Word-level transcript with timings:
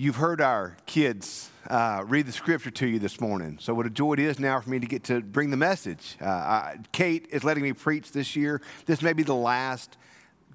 You've 0.00 0.16
heard 0.16 0.40
our 0.40 0.78
kids 0.86 1.50
uh, 1.68 2.02
read 2.06 2.24
the 2.24 2.32
scripture 2.32 2.70
to 2.70 2.86
you 2.86 2.98
this 2.98 3.20
morning. 3.20 3.58
So, 3.60 3.74
what 3.74 3.84
a 3.84 3.90
joy 3.90 4.14
it 4.14 4.20
is 4.20 4.38
now 4.38 4.58
for 4.58 4.70
me 4.70 4.78
to 4.78 4.86
get 4.86 5.04
to 5.04 5.20
bring 5.20 5.50
the 5.50 5.58
message. 5.58 6.16
Uh, 6.22 6.24
I, 6.24 6.76
Kate 6.90 7.26
is 7.30 7.44
letting 7.44 7.62
me 7.62 7.74
preach 7.74 8.10
this 8.10 8.34
year. 8.34 8.62
This 8.86 9.02
may 9.02 9.12
be 9.12 9.24
the 9.24 9.34
last 9.34 9.98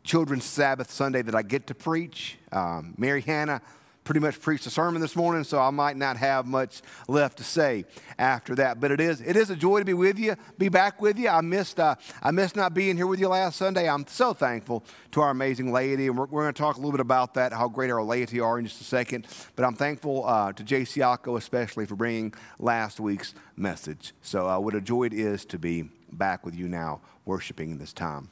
Children's 0.04 0.46
Sabbath 0.46 0.90
Sunday 0.90 1.22
that 1.22 1.36
I 1.36 1.44
get 1.44 1.68
to 1.68 1.76
preach. 1.76 2.40
Um, 2.52 2.96
Mary 2.98 3.22
Hannah 3.22 3.62
pretty 4.06 4.22
much 4.22 4.40
preached 4.40 4.66
a 4.68 4.70
sermon 4.70 5.02
this 5.02 5.16
morning, 5.16 5.44
so 5.44 5.60
I 5.60 5.72
might 5.72 5.98
not 5.98 6.16
have 6.16 6.46
much 6.46 6.82
left 7.08 7.40
to 7.40 7.44
say 7.44 7.86
after 8.18 8.56
that. 8.56 8.80
But 8.80 8.92
it 8.92 9.02
is 9.02 9.20
it 9.20 9.36
is 9.36 9.50
a 9.50 9.56
joy 9.56 9.80
to 9.80 9.86
be 9.86 9.94
with 9.94 10.18
you, 10.18 10.36
be 10.58 10.70
back 10.70 11.02
with 11.02 11.18
you. 11.18 11.28
I 11.28 11.42
missed 11.42 11.80
uh, 11.80 11.96
I 12.24 12.32
missed 12.32 12.56
not 12.56 12.74
being 12.74 12.96
here 12.96 13.08
with 13.08 13.20
you 13.20 13.28
last 13.28 13.58
Sunday. 13.58 13.90
I'm 13.90 14.08
so 14.08 14.34
thankful 14.34 14.86
to 15.12 15.22
our 15.22 15.32
amazing 15.32 15.74
laity, 15.74 16.08
and 16.08 16.18
we're, 16.18 16.28
we're 16.28 16.44
going 16.44 16.54
to 16.54 16.62
talk 16.62 16.76
a 16.76 16.80
little 16.80 16.92
bit 16.92 17.02
about 17.02 17.34
that, 17.34 17.52
how 17.52 17.68
great 17.68 17.92
our 17.92 18.04
laity 18.04 18.40
are 18.40 18.58
in 18.60 18.66
just 18.66 18.80
a 18.80 18.86
second. 18.86 19.28
But 19.56 19.66
I'm 19.66 19.76
thankful 19.76 20.26
uh, 20.26 20.54
to 20.54 20.64
Jay 20.64 20.84
Siako 20.84 21.38
especially 21.38 21.86
for 21.86 21.96
bringing 21.96 22.34
last 22.60 23.00
week's 23.00 23.34
message. 23.58 24.14
So 24.22 24.48
uh, 24.48 24.60
what 24.60 24.76
a 24.76 24.82
joy 24.82 25.06
it 25.06 25.14
is 25.14 25.44
to 25.46 25.58
be 25.58 25.90
back 26.12 26.46
with 26.46 26.56
you 26.56 26.68
now, 26.68 27.02
worshiping 27.26 27.80
this 27.80 27.92
time. 27.92 28.30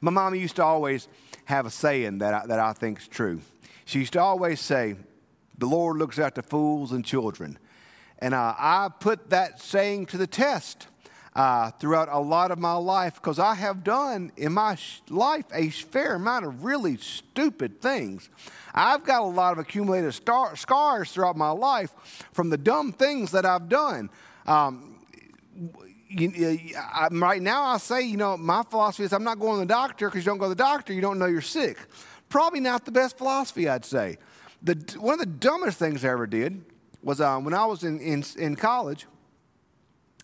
My 0.00 0.10
mom 0.10 0.34
used 0.34 0.56
to 0.56 0.64
always 0.64 1.08
have 1.44 1.66
a 1.66 1.70
saying 1.70 2.18
that 2.18 2.34
I, 2.34 2.46
that 2.46 2.58
I 2.58 2.72
think 2.72 3.00
is 3.00 3.08
true. 3.08 3.40
She 3.88 4.00
used 4.00 4.12
to 4.12 4.20
always 4.20 4.60
say, 4.60 4.96
The 5.56 5.64
Lord 5.64 5.96
looks 5.96 6.18
after 6.18 6.42
fools 6.42 6.92
and 6.92 7.02
children. 7.02 7.58
And 8.18 8.34
uh, 8.34 8.54
I 8.58 8.90
put 9.00 9.30
that 9.30 9.62
saying 9.62 10.06
to 10.06 10.18
the 10.18 10.26
test 10.26 10.88
uh, 11.34 11.70
throughout 11.70 12.10
a 12.10 12.18
lot 12.18 12.50
of 12.50 12.58
my 12.58 12.74
life 12.74 13.14
because 13.14 13.38
I 13.38 13.54
have 13.54 13.82
done 13.82 14.30
in 14.36 14.52
my 14.52 14.74
sh- 14.74 15.00
life 15.08 15.46
a 15.54 15.70
fair 15.70 16.16
amount 16.16 16.44
of 16.44 16.64
really 16.64 16.98
stupid 16.98 17.80
things. 17.80 18.28
I've 18.74 19.04
got 19.04 19.22
a 19.22 19.24
lot 19.24 19.52
of 19.52 19.58
accumulated 19.58 20.12
star- 20.12 20.54
scars 20.54 21.10
throughout 21.10 21.38
my 21.38 21.50
life 21.50 21.94
from 22.32 22.50
the 22.50 22.58
dumb 22.58 22.92
things 22.92 23.30
that 23.30 23.46
I've 23.46 23.70
done. 23.70 24.10
Um, 24.44 24.96
you, 26.10 26.74
I, 26.78 27.08
right 27.10 27.40
now, 27.40 27.62
I 27.62 27.78
say, 27.78 28.02
you 28.02 28.18
know, 28.18 28.36
my 28.36 28.64
philosophy 28.64 29.04
is 29.04 29.14
I'm 29.14 29.24
not 29.24 29.38
going 29.38 29.54
to 29.54 29.60
the 29.60 29.66
doctor 29.66 30.10
because 30.10 30.26
you 30.26 30.30
don't 30.30 30.38
go 30.38 30.44
to 30.44 30.50
the 30.50 30.54
doctor, 30.56 30.92
you 30.92 31.00
don't 31.00 31.18
know 31.18 31.24
you're 31.26 31.40
sick. 31.40 31.78
Probably 32.28 32.60
not 32.60 32.84
the 32.84 32.92
best 32.92 33.18
philosophy, 33.18 33.68
I'd 33.68 33.84
say. 33.84 34.18
The, 34.62 34.74
one 34.98 35.14
of 35.14 35.20
the 35.20 35.26
dumbest 35.26 35.78
things 35.78 36.04
I 36.04 36.08
ever 36.08 36.26
did 36.26 36.64
was 37.02 37.20
um, 37.20 37.44
when 37.44 37.54
I 37.54 37.64
was 37.64 37.84
in, 37.84 38.00
in, 38.00 38.24
in 38.36 38.56
college. 38.56 39.06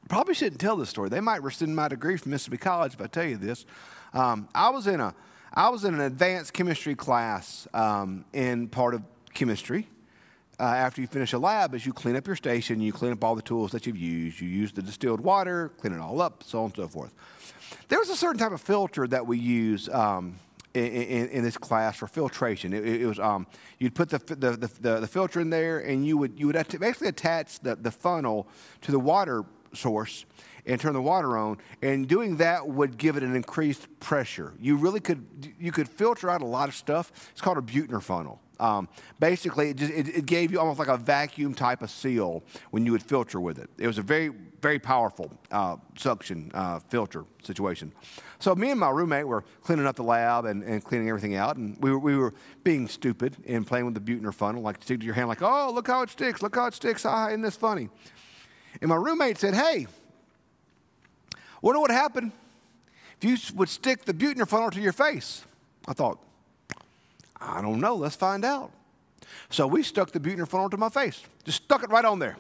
Probably 0.08 0.34
shouldn't 0.34 0.60
tell 0.60 0.76
this 0.76 0.90
story. 0.90 1.08
They 1.08 1.20
might 1.20 1.42
rescind 1.42 1.74
my 1.74 1.88
degree 1.88 2.18
from 2.18 2.32
Mississippi 2.32 2.58
College 2.58 2.94
if 2.94 3.00
I 3.00 3.06
tell 3.06 3.24
you 3.24 3.38
this. 3.38 3.64
Um, 4.12 4.48
I 4.54 4.68
was 4.68 4.86
in 4.86 5.00
a 5.00 5.14
I 5.56 5.68
was 5.68 5.84
in 5.84 5.94
an 5.94 6.00
advanced 6.00 6.52
chemistry 6.52 6.96
class 6.96 7.68
um, 7.72 8.24
in 8.32 8.66
part 8.68 8.94
of 8.94 9.02
chemistry. 9.34 9.88
Uh, 10.58 10.64
after 10.64 11.00
you 11.00 11.06
finish 11.06 11.32
a 11.32 11.38
lab, 11.38 11.74
as 11.74 11.86
you 11.86 11.92
clean 11.92 12.16
up 12.16 12.26
your 12.26 12.36
station, 12.36 12.80
you 12.80 12.92
clean 12.92 13.12
up 13.12 13.22
all 13.22 13.36
the 13.36 13.42
tools 13.42 13.70
that 13.70 13.86
you've 13.86 13.96
used. 13.96 14.40
You 14.40 14.48
use 14.48 14.72
the 14.72 14.82
distilled 14.82 15.20
water, 15.20 15.70
clean 15.80 15.92
it 15.92 16.00
all 16.00 16.20
up, 16.20 16.42
so 16.42 16.58
on 16.58 16.64
and 16.66 16.76
so 16.76 16.88
forth. 16.88 17.12
There 17.88 17.98
was 17.98 18.10
a 18.10 18.16
certain 18.16 18.38
type 18.38 18.52
of 18.52 18.60
filter 18.60 19.06
that 19.08 19.26
we 19.26 19.38
use 19.38 19.88
um, 19.88 20.38
in, 20.74 21.28
in, 21.28 21.44
this 21.44 21.56
class 21.56 21.96
for 21.96 22.08
filtration. 22.08 22.72
It, 22.72 22.84
it 22.84 23.06
was 23.06 23.20
um, 23.20 23.46
you'd 23.78 23.94
put 23.94 24.08
the, 24.10 24.18
the, 24.18 24.56
the, 24.80 25.00
the, 25.00 25.06
filter 25.06 25.40
in 25.40 25.50
there, 25.50 25.78
and 25.78 26.04
you 26.04 26.18
would 26.18 26.38
you 26.38 26.48
would 26.48 26.56
basically 26.56 27.08
attach 27.08 27.60
the, 27.60 27.76
the 27.76 27.92
funnel 27.92 28.48
to 28.82 28.90
the 28.90 28.98
water 28.98 29.44
source 29.72 30.24
and 30.66 30.80
turn 30.80 30.92
the 30.92 31.02
water 31.02 31.36
on. 31.36 31.58
And 31.82 32.08
doing 32.08 32.36
that 32.38 32.66
would 32.66 32.96
give 32.96 33.16
it 33.16 33.22
an 33.22 33.36
increased 33.36 33.88
pressure. 34.00 34.54
You 34.60 34.76
really 34.76 35.00
could 35.00 35.54
you 35.58 35.72
could 35.72 35.88
filter 35.88 36.30
out 36.30 36.42
a 36.42 36.46
lot 36.46 36.68
of 36.68 36.74
stuff. 36.74 37.12
It's 37.32 37.40
called 37.40 37.58
a 37.58 37.62
Buechner 37.62 38.00
funnel. 38.00 38.40
Um, 38.60 38.88
basically, 39.18 39.70
it, 39.70 39.76
just, 39.76 39.92
it, 39.92 40.08
it, 40.08 40.26
gave 40.26 40.52
you 40.52 40.60
almost 40.60 40.78
like 40.78 40.88
a 40.88 40.96
vacuum 40.96 41.54
type 41.54 41.82
of 41.82 41.90
seal 41.90 42.44
when 42.70 42.86
you 42.86 42.92
would 42.92 43.02
filter 43.02 43.40
with 43.40 43.58
it. 43.58 43.68
It 43.78 43.88
was 43.88 43.98
a 43.98 44.02
very, 44.02 44.30
very 44.62 44.78
powerful 44.78 45.32
uh, 45.50 45.76
suction 45.96 46.52
uh, 46.54 46.78
filter 46.78 47.24
situation. 47.42 47.92
So, 48.38 48.54
me 48.54 48.70
and 48.70 48.78
my 48.78 48.90
roommate 48.90 49.26
were 49.26 49.42
cleaning 49.62 49.86
up 49.86 49.96
the 49.96 50.04
lab 50.04 50.44
and, 50.44 50.62
and 50.62 50.84
cleaning 50.84 51.08
everything 51.08 51.34
out, 51.34 51.56
and 51.56 51.76
we 51.80 51.90
were, 51.90 51.98
we 51.98 52.16
were 52.16 52.32
being 52.62 52.86
stupid 52.86 53.36
and 53.44 53.66
playing 53.66 53.86
with 53.86 53.94
the 53.94 54.00
Buechner 54.00 54.32
funnel, 54.32 54.62
like 54.62 54.80
stick 54.82 55.00
to 55.00 55.06
your 55.06 55.16
hand, 55.16 55.28
like, 55.28 55.42
oh, 55.42 55.72
look 55.74 55.88
how 55.88 56.02
it 56.02 56.10
sticks, 56.10 56.40
look 56.40 56.54
how 56.54 56.66
it 56.66 56.74
sticks, 56.74 57.04
ah, 57.04 57.28
isn't 57.28 57.42
this 57.42 57.56
funny? 57.56 57.88
And 58.80 58.88
my 58.88 58.96
roommate 58.96 59.38
said, 59.38 59.54
hey, 59.54 59.88
wonder 61.64 61.80
what 61.80 61.90
happened 61.90 62.32
if 63.20 63.24
you 63.24 63.36
would 63.56 63.68
stick 63.68 64.04
the 64.04 64.14
Buechner 64.14 64.46
funnel 64.46 64.70
to 64.70 64.80
your 64.80 64.92
face? 64.92 65.44
I 65.86 65.92
thought, 65.92 66.18
I 67.40 67.60
don't 67.62 67.80
know. 67.80 67.96
Let's 67.96 68.16
find 68.16 68.44
out. 68.44 68.70
So 69.50 69.66
we 69.66 69.82
stuck 69.82 70.10
the 70.10 70.20
Buechner 70.20 70.46
funnel 70.46 70.70
to 70.70 70.76
my 70.76 70.88
face, 70.88 71.22
just 71.44 71.62
stuck 71.64 71.82
it 71.82 71.90
right 71.90 72.04
on 72.04 72.18
there. 72.18 72.36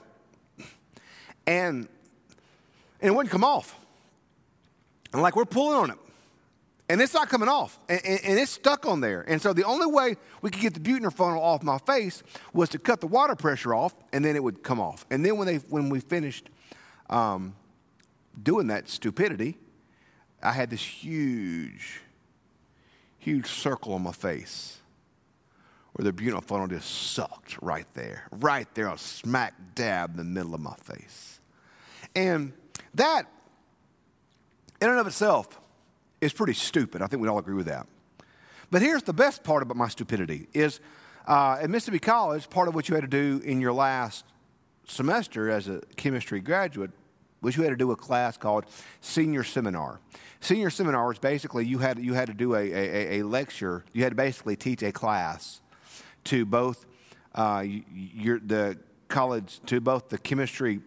And, 1.46 1.88
and 3.00 3.10
it 3.10 3.14
wouldn't 3.14 3.30
come 3.30 3.44
off. 3.44 3.78
And 5.12 5.22
like 5.22 5.36
we're 5.36 5.44
pulling 5.44 5.76
on 5.76 5.90
it. 5.90 5.98
And 6.88 7.00
it's 7.00 7.14
not 7.14 7.28
coming 7.28 7.48
off. 7.48 7.78
And, 7.88 8.00
and, 8.04 8.20
and, 8.24 8.38
it's 8.38 8.52
stuck 8.52 8.84
on 8.84 9.00
there. 9.00 9.22
And 9.26 9.40
so 9.40 9.54
the 9.54 9.64
only 9.64 9.86
way 9.86 10.16
we 10.42 10.50
could 10.50 10.60
get 10.60 10.74
the 10.74 10.80
Buechner 10.80 11.10
funnel 11.10 11.42
off 11.42 11.62
my 11.62 11.78
face 11.78 12.22
was 12.52 12.68
to 12.70 12.78
cut 12.78 13.00
the 13.00 13.06
water 13.06 13.34
pressure 13.34 13.74
off, 13.74 13.94
and 14.12 14.22
then 14.22 14.36
it 14.36 14.42
would 14.42 14.62
come 14.62 14.80
off. 14.80 15.06
And 15.10 15.24
then 15.24 15.38
when, 15.38 15.46
they, 15.46 15.56
when 15.56 15.88
we 15.88 16.00
finished 16.00 16.50
um, 17.08 17.54
doing 18.42 18.68
that 18.68 18.88
stupidity, 18.88 19.58
I 20.42 20.52
had 20.52 20.70
this 20.70 20.82
huge, 20.82 22.00
huge 23.18 23.46
circle 23.46 23.94
on 23.94 24.02
my 24.02 24.12
face 24.12 24.78
where 25.94 26.04
the 26.04 26.12
Buechner 26.12 26.40
funnel 26.40 26.66
just 26.66 27.12
sucked 27.12 27.60
right 27.62 27.86
there, 27.94 28.26
right 28.32 28.66
there, 28.74 28.94
smack 28.96 29.54
dab 29.74 30.10
in 30.10 30.16
the 30.16 30.24
middle 30.24 30.54
of 30.54 30.60
my 30.60 30.74
face. 30.74 31.40
And 32.16 32.52
that, 32.94 33.26
in 34.82 34.88
and 34.88 34.98
of 34.98 35.06
itself, 35.06 35.60
is 36.20 36.32
pretty 36.32 36.54
stupid. 36.54 37.00
I 37.00 37.06
think 37.06 37.22
we'd 37.22 37.28
all 37.28 37.38
agree 37.38 37.54
with 37.54 37.66
that. 37.66 37.86
But 38.70 38.82
here's 38.82 39.04
the 39.04 39.12
best 39.12 39.44
part 39.44 39.62
about 39.62 39.76
my 39.76 39.88
stupidity 39.88 40.48
is 40.52 40.80
uh, 41.28 41.58
at 41.60 41.70
Mississippi 41.70 42.00
College, 42.00 42.50
part 42.50 42.66
of 42.66 42.74
what 42.74 42.88
you 42.88 42.96
had 42.96 43.02
to 43.02 43.08
do 43.08 43.40
in 43.44 43.60
your 43.60 43.72
last 43.72 44.24
semester 44.86 45.48
as 45.48 45.68
a 45.68 45.80
chemistry 45.96 46.40
graduate 46.40 46.90
was 47.44 47.56
you 47.56 47.62
had 47.62 47.70
to 47.70 47.76
do 47.76 47.92
a 47.92 47.96
class 47.96 48.36
called 48.36 48.64
senior 49.00 49.44
seminar. 49.44 50.00
Senior 50.40 50.70
seminar 50.70 51.06
was 51.06 51.18
basically 51.18 51.64
you 51.64 51.78
had, 51.78 51.98
you 51.98 52.14
had 52.14 52.26
to 52.26 52.34
do 52.34 52.54
a, 52.54 52.72
a, 52.72 53.20
a 53.20 53.22
lecture, 53.24 53.84
you 53.92 54.02
had 54.02 54.10
to 54.10 54.16
basically 54.16 54.56
teach 54.56 54.82
a 54.82 54.92
class 54.92 55.60
to 56.24 56.44
both 56.44 56.86
uh, 57.34 57.64
your, 57.92 58.40
the 58.40 58.78
college, 59.08 59.60
to 59.66 59.80
both 59.80 60.08
the 60.08 60.18
chemistry 60.18 60.80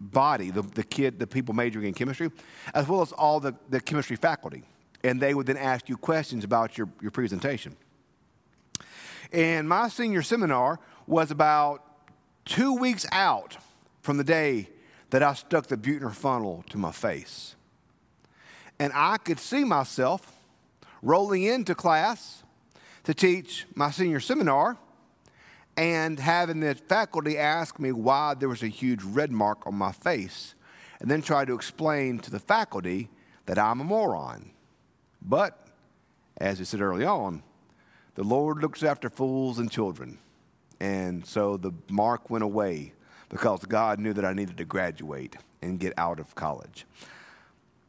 body, 0.00 0.50
the, 0.50 0.62
the 0.62 0.82
kid, 0.82 1.18
the 1.18 1.26
people 1.26 1.54
majoring 1.54 1.86
in 1.86 1.94
chemistry, 1.94 2.30
as 2.74 2.88
well 2.88 3.00
as 3.00 3.12
all 3.12 3.40
the, 3.40 3.54
the 3.70 3.80
chemistry 3.80 4.16
faculty. 4.16 4.62
And 5.02 5.20
they 5.20 5.34
would 5.34 5.46
then 5.46 5.56
ask 5.56 5.88
you 5.88 5.96
questions 5.96 6.44
about 6.44 6.78
your, 6.78 6.88
your 7.00 7.10
presentation. 7.10 7.76
And 9.32 9.68
my 9.68 9.88
senior 9.88 10.22
seminar 10.22 10.78
was 11.06 11.30
about 11.30 11.82
two 12.44 12.74
weeks 12.74 13.06
out 13.12 13.56
from 14.00 14.16
the 14.16 14.24
day 14.24 14.68
that 15.14 15.22
I 15.22 15.32
stuck 15.32 15.68
the 15.68 15.76
Buechner 15.76 16.10
funnel 16.10 16.64
to 16.70 16.76
my 16.76 16.90
face. 16.90 17.54
And 18.80 18.92
I 18.96 19.16
could 19.16 19.38
see 19.38 19.62
myself 19.62 20.32
rolling 21.02 21.44
into 21.44 21.76
class 21.76 22.42
to 23.04 23.14
teach 23.14 23.64
my 23.76 23.92
senior 23.92 24.18
seminar 24.18 24.76
and 25.76 26.18
having 26.18 26.58
the 26.58 26.74
faculty 26.74 27.38
ask 27.38 27.78
me 27.78 27.92
why 27.92 28.34
there 28.34 28.48
was 28.48 28.64
a 28.64 28.66
huge 28.66 29.04
red 29.04 29.30
mark 29.30 29.68
on 29.68 29.76
my 29.76 29.92
face, 29.92 30.56
and 30.98 31.08
then 31.08 31.22
try 31.22 31.44
to 31.44 31.54
explain 31.54 32.18
to 32.18 32.32
the 32.32 32.40
faculty 32.40 33.08
that 33.46 33.56
I'm 33.56 33.80
a 33.80 33.84
moron. 33.84 34.50
But, 35.22 35.64
as 36.38 36.58
we 36.58 36.64
said 36.64 36.80
early 36.80 37.04
on, 37.04 37.44
the 38.16 38.24
Lord 38.24 38.60
looks 38.60 38.82
after 38.82 39.08
fools 39.08 39.60
and 39.60 39.70
children. 39.70 40.18
And 40.80 41.24
so 41.24 41.56
the 41.56 41.70
mark 41.88 42.30
went 42.30 42.42
away 42.42 42.94
because 43.34 43.64
God 43.64 43.98
knew 43.98 44.12
that 44.12 44.24
I 44.24 44.32
needed 44.32 44.58
to 44.58 44.64
graduate 44.64 45.34
and 45.60 45.80
get 45.80 45.92
out 45.98 46.20
of 46.20 46.36
college. 46.36 46.86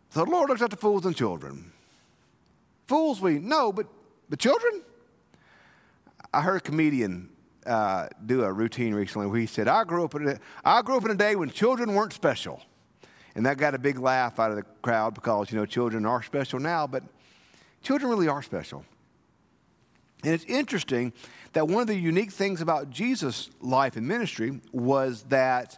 So 0.09 0.25
the 0.25 0.31
Lord 0.31 0.49
looks 0.49 0.63
after 0.63 0.75
fools 0.75 1.05
and 1.05 1.15
children. 1.15 1.71
Fools 2.87 3.21
we 3.21 3.37
know, 3.37 3.71
but, 3.71 3.85
but 4.27 4.39
children? 4.39 4.81
I 6.33 6.41
heard 6.41 6.55
a 6.55 6.61
comedian 6.61 7.29
uh, 7.67 8.07
do 8.25 8.43
a 8.43 8.51
routine 8.51 8.95
recently 8.95 9.27
where 9.27 9.39
he 9.39 9.45
said, 9.45 9.67
I 9.67 9.83
grew, 9.83 10.05
up 10.05 10.15
in 10.15 10.29
a, 10.29 10.39
I 10.63 10.81
grew 10.81 10.97
up 10.97 11.05
in 11.05 11.11
a 11.11 11.15
day 11.15 11.35
when 11.35 11.51
children 11.51 11.93
weren't 11.93 12.13
special. 12.13 12.63
And 13.35 13.45
that 13.45 13.59
got 13.59 13.75
a 13.75 13.77
big 13.77 13.99
laugh 13.99 14.39
out 14.39 14.49
of 14.49 14.57
the 14.57 14.65
crowd 14.81 15.13
because, 15.13 15.51
you 15.51 15.59
know, 15.59 15.67
children 15.67 16.07
are 16.07 16.23
special 16.23 16.57
now, 16.59 16.87
but 16.87 17.03
children 17.83 18.09
really 18.09 18.27
are 18.27 18.41
special. 18.41 18.83
And 20.25 20.33
it's 20.33 20.45
interesting 20.45 21.13
that 21.53 21.67
one 21.67 21.81
of 21.81 21.87
the 21.87 21.95
unique 21.95 22.31
things 22.31 22.59
about 22.59 22.89
Jesus' 22.89 23.51
life 23.61 23.95
and 23.95 24.07
ministry 24.07 24.59
was 24.71 25.21
that 25.25 25.77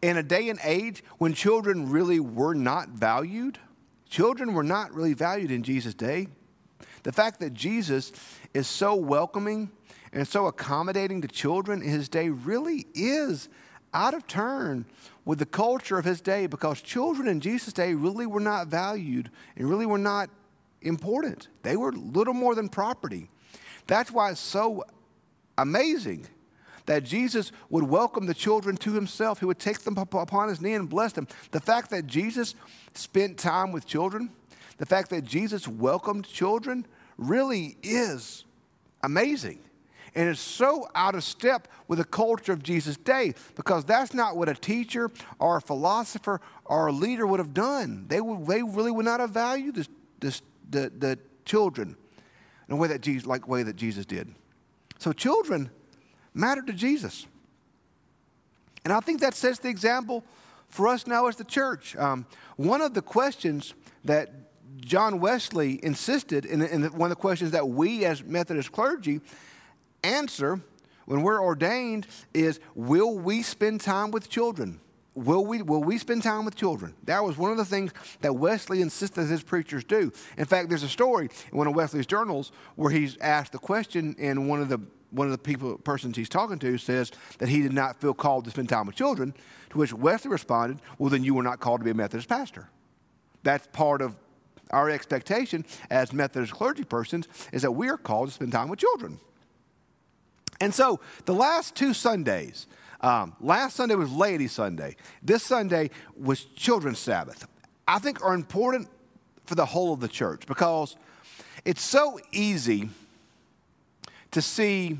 in 0.00 0.16
a 0.16 0.22
day 0.22 0.50
and 0.50 0.60
age 0.62 1.02
when 1.18 1.34
children 1.34 1.90
really 1.90 2.20
were 2.20 2.54
not 2.54 2.90
valued, 2.90 3.58
children 4.08 4.54
were 4.54 4.62
not 4.62 4.94
really 4.94 5.14
valued 5.14 5.50
in 5.50 5.64
Jesus' 5.64 5.94
day. 5.94 6.28
The 7.02 7.10
fact 7.10 7.40
that 7.40 7.54
Jesus 7.54 8.12
is 8.54 8.68
so 8.68 8.94
welcoming 8.94 9.72
and 10.12 10.28
so 10.28 10.46
accommodating 10.46 11.20
to 11.22 11.26
children 11.26 11.82
in 11.82 11.88
his 11.88 12.08
day 12.08 12.28
really 12.28 12.86
is 12.94 13.48
out 13.92 14.14
of 14.14 14.28
turn 14.28 14.86
with 15.24 15.40
the 15.40 15.46
culture 15.46 15.98
of 15.98 16.04
his 16.04 16.20
day 16.20 16.46
because 16.46 16.80
children 16.80 17.26
in 17.26 17.40
Jesus' 17.40 17.72
day 17.72 17.94
really 17.94 18.26
were 18.26 18.38
not 18.38 18.68
valued 18.68 19.28
and 19.56 19.68
really 19.68 19.86
were 19.86 19.98
not 19.98 20.30
important. 20.82 21.48
They 21.64 21.76
were 21.76 21.90
little 21.90 22.34
more 22.34 22.54
than 22.54 22.68
property. 22.68 23.28
That's 23.86 24.10
why 24.10 24.30
it's 24.30 24.40
so 24.40 24.84
amazing 25.58 26.26
that 26.86 27.04
Jesus 27.04 27.52
would 27.70 27.84
welcome 27.84 28.26
the 28.26 28.34
children 28.34 28.76
to 28.78 28.92
himself. 28.92 29.38
He 29.38 29.44
would 29.44 29.58
take 29.58 29.80
them 29.80 29.96
upon 29.96 30.48
his 30.48 30.60
knee 30.60 30.74
and 30.74 30.88
bless 30.88 31.12
them. 31.12 31.28
The 31.50 31.60
fact 31.60 31.90
that 31.90 32.06
Jesus 32.06 32.54
spent 32.94 33.38
time 33.38 33.72
with 33.72 33.86
children, 33.86 34.30
the 34.78 34.86
fact 34.86 35.10
that 35.10 35.24
Jesus 35.24 35.68
welcomed 35.68 36.26
children, 36.26 36.86
really 37.16 37.76
is 37.82 38.44
amazing. 39.02 39.60
And 40.14 40.28
it's 40.28 40.40
so 40.40 40.88
out 40.94 41.14
of 41.14 41.24
step 41.24 41.68
with 41.88 41.98
the 41.98 42.04
culture 42.04 42.52
of 42.52 42.62
Jesus' 42.62 42.98
day 42.98 43.34
because 43.54 43.84
that's 43.84 44.12
not 44.12 44.36
what 44.36 44.48
a 44.48 44.54
teacher 44.54 45.10
or 45.38 45.56
a 45.56 45.60
philosopher 45.60 46.40
or 46.66 46.88
a 46.88 46.92
leader 46.92 47.26
would 47.26 47.40
have 47.40 47.54
done. 47.54 48.06
They, 48.08 48.20
would, 48.20 48.46
they 48.46 48.62
really 48.62 48.90
would 48.90 49.06
not 49.06 49.20
have 49.20 49.30
valued 49.30 49.76
this, 49.76 49.88
this, 50.20 50.42
the, 50.68 50.92
the 50.98 51.18
children 51.46 51.96
in 52.68 52.74
a 52.74 52.76
way 52.76 52.88
that 52.88 53.00
Jesus, 53.00 53.26
like 53.26 53.48
way 53.48 53.62
that 53.62 53.76
Jesus 53.76 54.06
did. 54.06 54.34
So 54.98 55.12
children 55.12 55.70
matter 56.34 56.62
to 56.62 56.72
Jesus. 56.72 57.26
And 58.84 58.92
I 58.92 59.00
think 59.00 59.20
that 59.20 59.34
sets 59.34 59.58
the 59.58 59.68
example 59.68 60.24
for 60.68 60.88
us 60.88 61.06
now 61.06 61.26
as 61.26 61.36
the 61.36 61.44
church. 61.44 61.94
Um, 61.96 62.26
one 62.56 62.80
of 62.80 62.94
the 62.94 63.02
questions 63.02 63.74
that 64.04 64.32
John 64.78 65.20
Wesley 65.20 65.78
insisted, 65.82 66.46
and 66.46 66.62
one 66.94 67.10
of 67.10 67.16
the 67.16 67.20
questions 67.20 67.50
that 67.50 67.68
we 67.68 68.04
as 68.04 68.22
Methodist 68.24 68.72
clergy 68.72 69.20
answer 70.02 70.60
when 71.04 71.22
we're 71.22 71.42
ordained 71.42 72.06
is 72.32 72.58
will 72.74 73.18
we 73.18 73.42
spend 73.42 73.80
time 73.80 74.10
with 74.10 74.28
children? 74.28 74.80
Will 75.14 75.44
we, 75.44 75.60
will 75.60 75.82
we 75.82 75.98
spend 75.98 76.22
time 76.22 76.46
with 76.46 76.56
children? 76.56 76.94
That 77.04 77.22
was 77.22 77.36
one 77.36 77.50
of 77.50 77.58
the 77.58 77.66
things 77.66 77.92
that 78.22 78.34
Wesley 78.34 78.80
insisted 78.80 79.26
his 79.26 79.42
preachers 79.42 79.84
do. 79.84 80.10
In 80.38 80.46
fact, 80.46 80.70
there's 80.70 80.82
a 80.82 80.88
story 80.88 81.28
in 81.50 81.58
one 81.58 81.66
of 81.66 81.74
Wesley's 81.74 82.06
journals 82.06 82.50
where 82.76 82.90
he's 82.90 83.18
asked 83.18 83.52
the 83.52 83.58
question, 83.58 84.16
and 84.18 84.48
one 84.48 84.62
of 84.62 84.68
the 84.68 84.80
one 85.10 85.26
of 85.26 85.32
the 85.32 85.36
people 85.36 85.76
persons 85.76 86.16
he's 86.16 86.30
talking 86.30 86.58
to 86.58 86.78
says 86.78 87.12
that 87.36 87.50
he 87.50 87.60
did 87.60 87.74
not 87.74 88.00
feel 88.00 88.14
called 88.14 88.46
to 88.46 88.50
spend 88.50 88.70
time 88.70 88.86
with 88.86 88.96
children. 88.96 89.34
To 89.68 89.78
which 89.78 89.92
Wesley 89.92 90.30
responded, 90.30 90.80
"Well, 90.96 91.10
then 91.10 91.22
you 91.22 91.34
were 91.34 91.42
not 91.42 91.60
called 91.60 91.80
to 91.80 91.84
be 91.84 91.90
a 91.90 91.94
Methodist 91.94 92.30
pastor. 92.30 92.70
That's 93.42 93.66
part 93.72 94.00
of 94.00 94.16
our 94.70 94.88
expectation 94.88 95.66
as 95.90 96.14
Methodist 96.14 96.54
clergy 96.54 96.84
persons 96.84 97.28
is 97.52 97.60
that 97.60 97.72
we 97.72 97.90
are 97.90 97.98
called 97.98 98.28
to 98.28 98.34
spend 98.34 98.52
time 98.52 98.70
with 98.70 98.78
children." 98.78 99.20
And 100.58 100.74
so 100.74 101.00
the 101.26 101.34
last 101.34 101.74
two 101.74 101.92
Sundays, 101.92 102.66
um, 103.02 103.34
last 103.40 103.76
Sunday 103.76 103.94
was 103.94 104.12
Laity 104.12 104.48
Sunday. 104.48 104.96
This 105.22 105.42
Sunday 105.42 105.90
was 106.16 106.44
Children's 106.44 106.98
Sabbath. 106.98 107.46
I 107.86 107.98
think 107.98 108.24
are 108.24 108.34
important 108.34 108.88
for 109.44 109.54
the 109.54 109.66
whole 109.66 109.92
of 109.92 110.00
the 110.00 110.08
church 110.08 110.46
because 110.46 110.96
it's 111.64 111.82
so 111.82 112.20
easy 112.30 112.88
to 114.30 114.40
see 114.40 114.98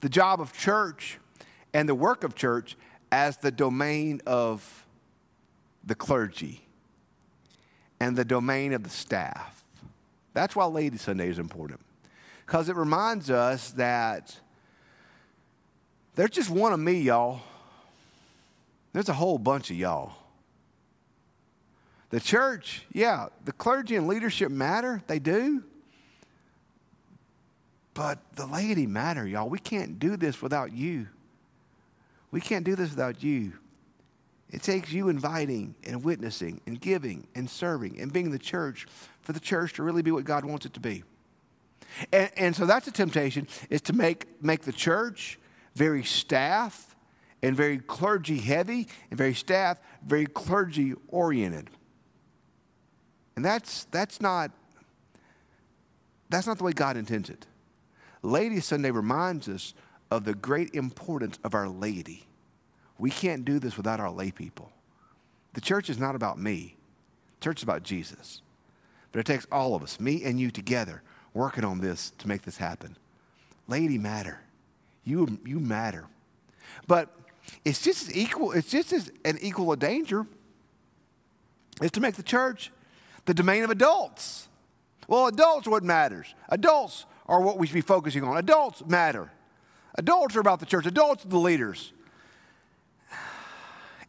the 0.00 0.08
job 0.08 0.40
of 0.40 0.52
church 0.52 1.18
and 1.74 1.88
the 1.88 1.94
work 1.94 2.24
of 2.24 2.34
church 2.34 2.76
as 3.12 3.36
the 3.36 3.50
domain 3.50 4.20
of 4.26 4.86
the 5.84 5.94
clergy 5.94 6.62
and 8.00 8.16
the 8.16 8.24
domain 8.24 8.72
of 8.72 8.82
the 8.82 8.90
staff. 8.90 9.64
That's 10.32 10.56
why 10.56 10.64
Laity 10.64 10.96
Sunday 10.96 11.28
is 11.28 11.38
important 11.38 11.80
because 12.46 12.68
it 12.68 12.76
reminds 12.76 13.30
us 13.30 13.72
that 13.72 14.36
there's 16.14 16.30
just 16.30 16.50
one 16.50 16.72
of 16.72 16.80
me, 16.80 17.00
y'all. 17.00 17.40
There's 18.92 19.08
a 19.08 19.14
whole 19.14 19.38
bunch 19.38 19.70
of 19.70 19.76
y'all. 19.76 20.12
The 22.10 22.20
church, 22.20 22.84
yeah, 22.92 23.28
the 23.44 23.52
clergy 23.52 23.94
and 23.94 24.08
leadership 24.08 24.50
matter, 24.50 25.02
they 25.06 25.20
do. 25.20 25.62
But 27.94 28.18
the 28.34 28.46
laity 28.46 28.86
matter, 28.86 29.26
y'all. 29.26 29.48
We 29.48 29.58
can't 29.58 29.98
do 29.98 30.16
this 30.16 30.42
without 30.42 30.72
you. 30.72 31.06
We 32.30 32.40
can't 32.40 32.64
do 32.64 32.74
this 32.74 32.90
without 32.90 33.22
you. 33.22 33.52
It 34.50 34.62
takes 34.62 34.90
you 34.90 35.08
inviting 35.08 35.74
and 35.84 36.02
witnessing 36.02 36.60
and 36.66 36.80
giving 36.80 37.26
and 37.34 37.48
serving 37.48 38.00
and 38.00 38.12
being 38.12 38.30
the 38.30 38.38
church 38.38 38.86
for 39.22 39.32
the 39.32 39.40
church 39.40 39.74
to 39.74 39.82
really 39.82 40.02
be 40.02 40.10
what 40.10 40.24
God 40.24 40.44
wants 40.44 40.66
it 40.66 40.74
to 40.74 40.80
be. 40.80 41.04
And, 42.12 42.30
and 42.36 42.56
so 42.56 42.66
that's 42.66 42.86
a 42.88 42.92
temptation 42.92 43.46
is 43.68 43.80
to 43.82 43.92
make, 43.92 44.42
make 44.42 44.62
the 44.62 44.72
church 44.72 45.38
very 45.74 46.04
staff 46.04 46.94
and 47.42 47.56
very 47.56 47.78
clergy 47.78 48.38
heavy 48.38 48.88
and 49.10 49.18
very 49.18 49.34
staff, 49.34 49.78
very 50.04 50.26
clergy 50.26 50.94
oriented. 51.08 51.70
And 53.36 53.44
that's, 53.44 53.84
that's, 53.84 54.20
not, 54.20 54.50
that's 56.28 56.46
not 56.46 56.58
the 56.58 56.64
way 56.64 56.72
God 56.72 56.96
intends 56.96 57.30
it. 57.30 57.46
Laity 58.22 58.60
Sunday 58.60 58.90
reminds 58.90 59.48
us 59.48 59.72
of 60.10 60.24
the 60.24 60.34
great 60.34 60.74
importance 60.74 61.38
of 61.44 61.54
our 61.54 61.68
laity. 61.68 62.26
We 62.98 63.10
can't 63.10 63.44
do 63.44 63.58
this 63.58 63.76
without 63.76 64.00
our 64.00 64.10
lay 64.10 64.30
people. 64.30 64.72
The 65.54 65.60
church 65.60 65.88
is 65.88 65.98
not 65.98 66.14
about 66.14 66.38
me. 66.38 66.76
Church 67.40 67.60
is 67.60 67.62
about 67.62 67.82
Jesus. 67.82 68.42
But 69.12 69.20
it 69.20 69.26
takes 69.26 69.46
all 69.50 69.74
of 69.74 69.82
us, 69.82 69.98
me 69.98 70.22
and 70.24 70.38
you 70.38 70.50
together, 70.50 71.02
working 71.32 71.64
on 71.64 71.80
this 71.80 72.12
to 72.18 72.28
make 72.28 72.42
this 72.42 72.58
happen. 72.58 72.96
Laity 73.66 73.98
matter. 73.98 74.40
You, 75.04 75.38
you 75.44 75.58
matter. 75.58 76.06
But 76.86 77.08
it's 77.64 77.82
just 77.82 78.08
as 78.08 78.16
equal, 78.16 78.52
it's 78.52 78.70
just 78.70 78.92
as 78.92 79.10
an 79.24 79.38
equal 79.40 79.72
a 79.72 79.76
danger 79.76 80.26
is 81.82 81.90
to 81.92 82.00
make 82.00 82.16
the 82.16 82.22
church 82.22 82.70
the 83.24 83.34
domain 83.34 83.64
of 83.64 83.70
adults. 83.70 84.48
Well, 85.08 85.26
adults 85.26 85.66
are 85.66 85.70
what 85.70 85.82
matters. 85.82 86.34
Adults 86.48 87.06
are 87.26 87.40
what 87.40 87.58
we 87.58 87.66
should 87.66 87.74
be 87.74 87.80
focusing 87.80 88.22
on. 88.24 88.36
Adults 88.36 88.84
matter. 88.86 89.30
Adults 89.96 90.36
are 90.36 90.40
about 90.40 90.60
the 90.60 90.66
church. 90.66 90.86
Adults 90.86 91.24
are 91.24 91.28
the 91.28 91.38
leaders. 91.38 91.92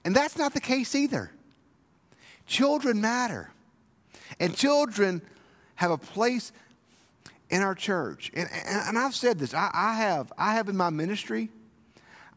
And 0.03 0.15
that's 0.15 0.37
not 0.37 0.53
the 0.53 0.61
case 0.61 0.95
either. 0.95 1.31
Children 2.45 3.01
matter. 3.01 3.51
And 4.39 4.55
children 4.55 5.21
have 5.75 5.91
a 5.91 5.97
place 5.97 6.51
in 7.51 7.61
our 7.61 7.75
church. 7.75 8.31
And, 8.33 8.49
and, 8.51 8.87
and 8.87 8.97
I've 8.97 9.13
said 9.13 9.37
this, 9.37 9.53
I, 9.53 9.69
I, 9.73 9.93
have, 9.95 10.33
I 10.37 10.53
have 10.53 10.69
in 10.69 10.77
my 10.77 10.89
ministry, 10.89 11.49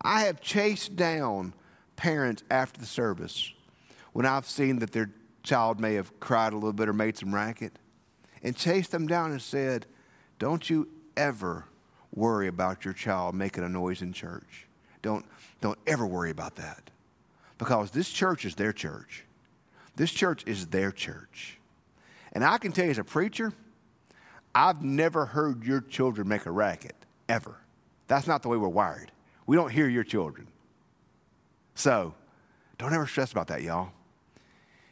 I 0.02 0.22
have 0.24 0.42
chased 0.42 0.96
down 0.96 1.54
parents 1.96 2.42
after 2.50 2.80
the 2.80 2.86
service 2.86 3.52
when 4.12 4.26
I've 4.26 4.46
seen 4.46 4.80
that 4.80 4.92
their 4.92 5.10
child 5.42 5.80
may 5.80 5.94
have 5.94 6.18
cried 6.20 6.52
a 6.52 6.56
little 6.56 6.72
bit 6.72 6.88
or 6.88 6.92
made 6.92 7.16
some 7.16 7.34
racket 7.34 7.78
and 8.42 8.54
chased 8.56 8.90
them 8.90 9.06
down 9.06 9.30
and 9.30 9.40
said, 9.40 9.86
Don't 10.38 10.68
you 10.68 10.88
ever 11.16 11.64
worry 12.12 12.48
about 12.48 12.84
your 12.84 12.94
child 12.94 13.34
making 13.34 13.64
a 13.64 13.68
noise 13.68 14.02
in 14.02 14.12
church. 14.12 14.66
Don't, 15.02 15.24
don't 15.60 15.78
ever 15.86 16.06
worry 16.06 16.30
about 16.30 16.56
that. 16.56 16.90
Because 17.58 17.90
this 17.90 18.10
church 18.10 18.44
is 18.44 18.54
their 18.54 18.72
church. 18.72 19.24
This 19.96 20.10
church 20.10 20.42
is 20.46 20.66
their 20.66 20.90
church. 20.90 21.58
And 22.32 22.44
I 22.44 22.58
can 22.58 22.72
tell 22.72 22.84
you 22.84 22.90
as 22.90 22.98
a 22.98 23.04
preacher, 23.04 23.52
I've 24.54 24.82
never 24.82 25.26
heard 25.26 25.64
your 25.64 25.80
children 25.80 26.28
make 26.28 26.46
a 26.46 26.50
racket, 26.50 26.94
ever. 27.28 27.56
That's 28.06 28.26
not 28.26 28.42
the 28.42 28.48
way 28.48 28.56
we're 28.56 28.68
wired. 28.68 29.10
We 29.46 29.56
don't 29.56 29.70
hear 29.70 29.88
your 29.88 30.04
children. 30.04 30.46
So 31.74 32.14
don't 32.78 32.92
ever 32.92 33.06
stress 33.06 33.32
about 33.32 33.48
that, 33.48 33.62
y'all. 33.62 33.90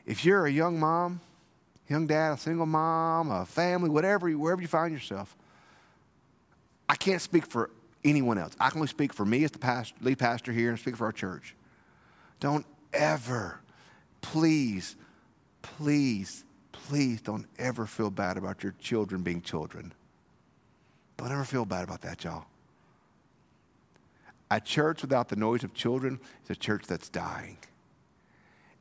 If 0.04 0.24
you're 0.24 0.46
a 0.46 0.50
young 0.50 0.80
mom, 0.80 1.20
young 1.88 2.06
dad, 2.06 2.32
a 2.32 2.36
single 2.38 2.66
mom, 2.66 3.30
a 3.30 3.46
family, 3.46 3.88
whatever, 3.88 4.30
wherever 4.30 4.60
you 4.60 4.68
find 4.68 4.92
yourself, 4.92 5.36
I 6.88 6.96
can't 6.96 7.22
speak 7.22 7.46
for 7.46 7.70
anyone 8.04 8.38
else. 8.38 8.56
I 8.58 8.68
can 8.70 8.78
only 8.78 8.88
speak 8.88 9.12
for 9.12 9.24
me 9.24 9.44
as 9.44 9.52
the 9.52 9.58
pastor, 9.58 9.94
lead 10.00 10.18
pastor 10.18 10.52
here 10.52 10.70
and 10.70 10.78
speak 10.78 10.96
for 10.96 11.04
our 11.04 11.12
church. 11.12 11.54
Don't 12.40 12.66
ever, 12.92 13.60
please, 14.20 14.96
please 15.62 16.44
please 16.92 17.22
don't 17.22 17.46
ever 17.58 17.86
feel 17.86 18.10
bad 18.10 18.36
about 18.36 18.62
your 18.62 18.74
children 18.78 19.22
being 19.22 19.40
children. 19.40 19.94
Don't 21.16 21.32
ever 21.32 21.42
feel 21.42 21.64
bad 21.64 21.84
about 21.84 22.02
that, 22.02 22.22
y'all. 22.22 22.44
A 24.50 24.60
church 24.60 25.00
without 25.00 25.30
the 25.30 25.36
noise 25.36 25.64
of 25.64 25.72
children 25.72 26.20
is 26.44 26.50
a 26.50 26.54
church 26.54 26.84
that's 26.86 27.08
dying. 27.08 27.56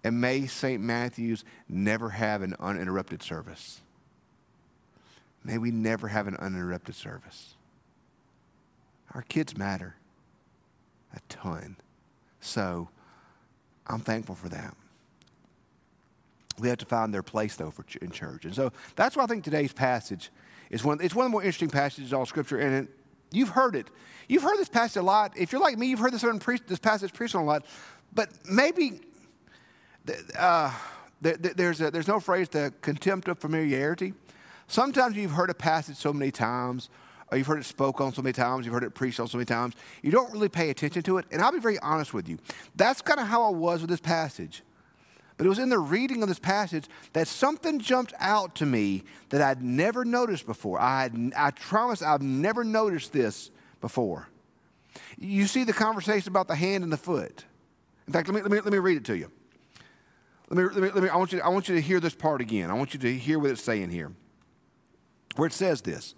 And 0.04 0.20
may 0.20 0.46
St. 0.46 0.84
Matthew's 0.84 1.46
never 1.70 2.10
have 2.10 2.42
an 2.42 2.54
uninterrupted 2.60 3.24
service. 3.24 3.80
May 5.46 5.58
we 5.58 5.72
never 5.72 6.10
have 6.10 6.28
an 6.28 6.36
uninterrupted 6.36 6.96
service. 6.96 7.56
Our 9.16 9.22
kids 9.22 9.56
matter 9.56 9.96
a 11.16 11.22
ton. 11.30 11.78
So 12.42 12.90
I'm 13.88 14.02
thankful 14.02 14.36
for 14.36 14.50
that 14.50 14.76
we 16.62 16.70
have 16.70 16.78
to 16.78 16.86
find 16.86 17.14
their 17.14 17.24
place, 17.24 17.56
though, 17.56 17.72
for 17.72 17.86
in 18.02 18.12
church. 18.12 18.46
And 18.46 18.56
so 18.56 18.72
that's 18.96 19.16
why 19.16 19.24
I 19.24 19.28
think 19.28 19.44
today's 19.44 19.74
passage 19.74 20.32
is 20.70 20.84
one, 20.84 21.00
it's 21.02 21.16
one 21.16 21.26
of 21.26 21.32
the 21.32 21.34
more 21.34 21.44
interesting 21.44 21.70
passages 21.70 22.12
in 22.12 22.18
all 22.18 22.26
Scripture, 22.26 22.58
and 22.60 22.86
it 22.86 22.90
You've 23.32 23.50
heard 23.50 23.76
it. 23.76 23.88
You've 24.28 24.44
heard 24.44 24.58
this 24.58 24.70
passage 24.70 24.98
a 24.98 25.02
lot. 25.02 25.38
If 25.38 25.52
you're 25.52 25.62
like 25.62 25.78
me, 25.78 25.88
you've 25.88 26.00
heard 26.00 26.14
this, 26.14 26.26
this 26.68 26.80
passage 26.80 27.14
preached 27.14 27.34
on 27.34 27.44
a 27.44 27.46
lot. 27.46 27.66
But 28.14 28.30
maybe 28.50 29.00
uh, 30.38 30.74
there's, 31.22 31.80
a, 31.80 31.92
there's 31.92 32.08
no 32.08 32.20
phrase, 32.20 32.50
the 32.50 32.74
contempt 32.82 33.30
of 33.30 33.40
familiarity. 33.40 34.14
Sometimes 34.68 35.16
you've 35.16 35.32
heard 35.32 35.50
a 35.50 35.54
passage 35.54 35.96
so 35.96 36.12
many 36.12 36.32
times, 36.32 36.90
or 37.32 37.38
you've 37.38 37.48
heard 37.48 37.60
it 37.60 37.66
spoke 37.66 38.02
on 38.02 38.14
so 38.14 38.22
many 38.22 38.34
times, 38.34 38.66
you've 38.66 38.74
heard 38.74 38.84
it 38.84 38.94
preached 38.94 39.20
on 39.20 39.28
so 39.28 39.38
many 39.38 39.46
times, 39.46 39.76
you 40.02 40.12
don't 40.12 40.32
really 40.34 40.50
pay 40.50 40.70
attention 40.70 41.04
to 41.04 41.18
it. 41.18 41.26
And 41.32 41.42
I'll 41.42 41.52
be 41.52 41.60
very 41.60 41.80
honest 41.80 42.14
with 42.14 42.28
you. 42.28 42.38
That's 42.76 43.02
kind 43.02 43.20
of 43.20 43.28
how 43.28 43.44
I 43.44 43.50
was 43.50 43.82
with 43.82 43.90
this 43.90 44.02
passage. 44.02 44.64
But 45.42 45.48
it 45.48 45.50
was 45.50 45.58
in 45.58 45.70
the 45.70 45.80
reading 45.80 46.22
of 46.22 46.30
this 46.30 46.38
passage 46.38 46.86
that 47.14 47.28
something 47.28 47.80
jumped 47.80 48.14
out 48.20 48.54
to 48.58 48.66
me 48.68 49.02
that 49.30 49.42
I'd 49.42 49.64
never 49.64 50.06
noticed 50.06 50.46
before. 50.46 50.80
I, 50.80 51.02
had, 51.02 51.34
I 51.36 51.50
promise 51.50 52.04
I've 52.04 52.22
never 52.22 52.64
noticed 52.64 53.12
this 53.12 53.50
before. 53.82 54.28
You 55.18 55.48
see 55.48 55.64
the 55.64 55.74
conversation 55.74 56.30
about 56.30 56.48
the 56.48 56.54
hand 56.54 56.84
and 56.84 56.94
the 56.94 56.98
foot. 56.98 57.46
In 58.06 58.14
fact, 58.14 58.28
let 58.28 58.36
me, 58.36 58.42
let 58.44 58.52
me, 58.52 58.60
let 58.60 58.72
me 58.72 58.78
read 58.78 58.98
it 58.98 59.06
to 59.06 59.18
you. 59.18 59.32
Let 60.50 60.58
me, 60.60 60.64
let 60.66 60.76
me, 60.76 60.92
let 60.92 61.04
me, 61.06 61.10
I, 61.10 61.16
want 61.16 61.32
you 61.32 61.40
to, 61.40 61.46
I 61.46 61.50
want 61.50 61.68
you 61.68 61.74
to 61.74 61.82
hear 61.82 62.00
this 62.00 62.14
part 62.14 62.40
again. 62.40 62.70
I 62.70 62.76
want 62.76 62.94
you 62.94 63.00
to 63.00 63.12
hear 63.12 63.40
what 63.40 63.50
it's 63.50 63.64
saying 63.64 63.90
here. 63.90 64.12
Where 65.38 65.48
it 65.48 65.54
says 65.54 65.82
this, 65.82 66.14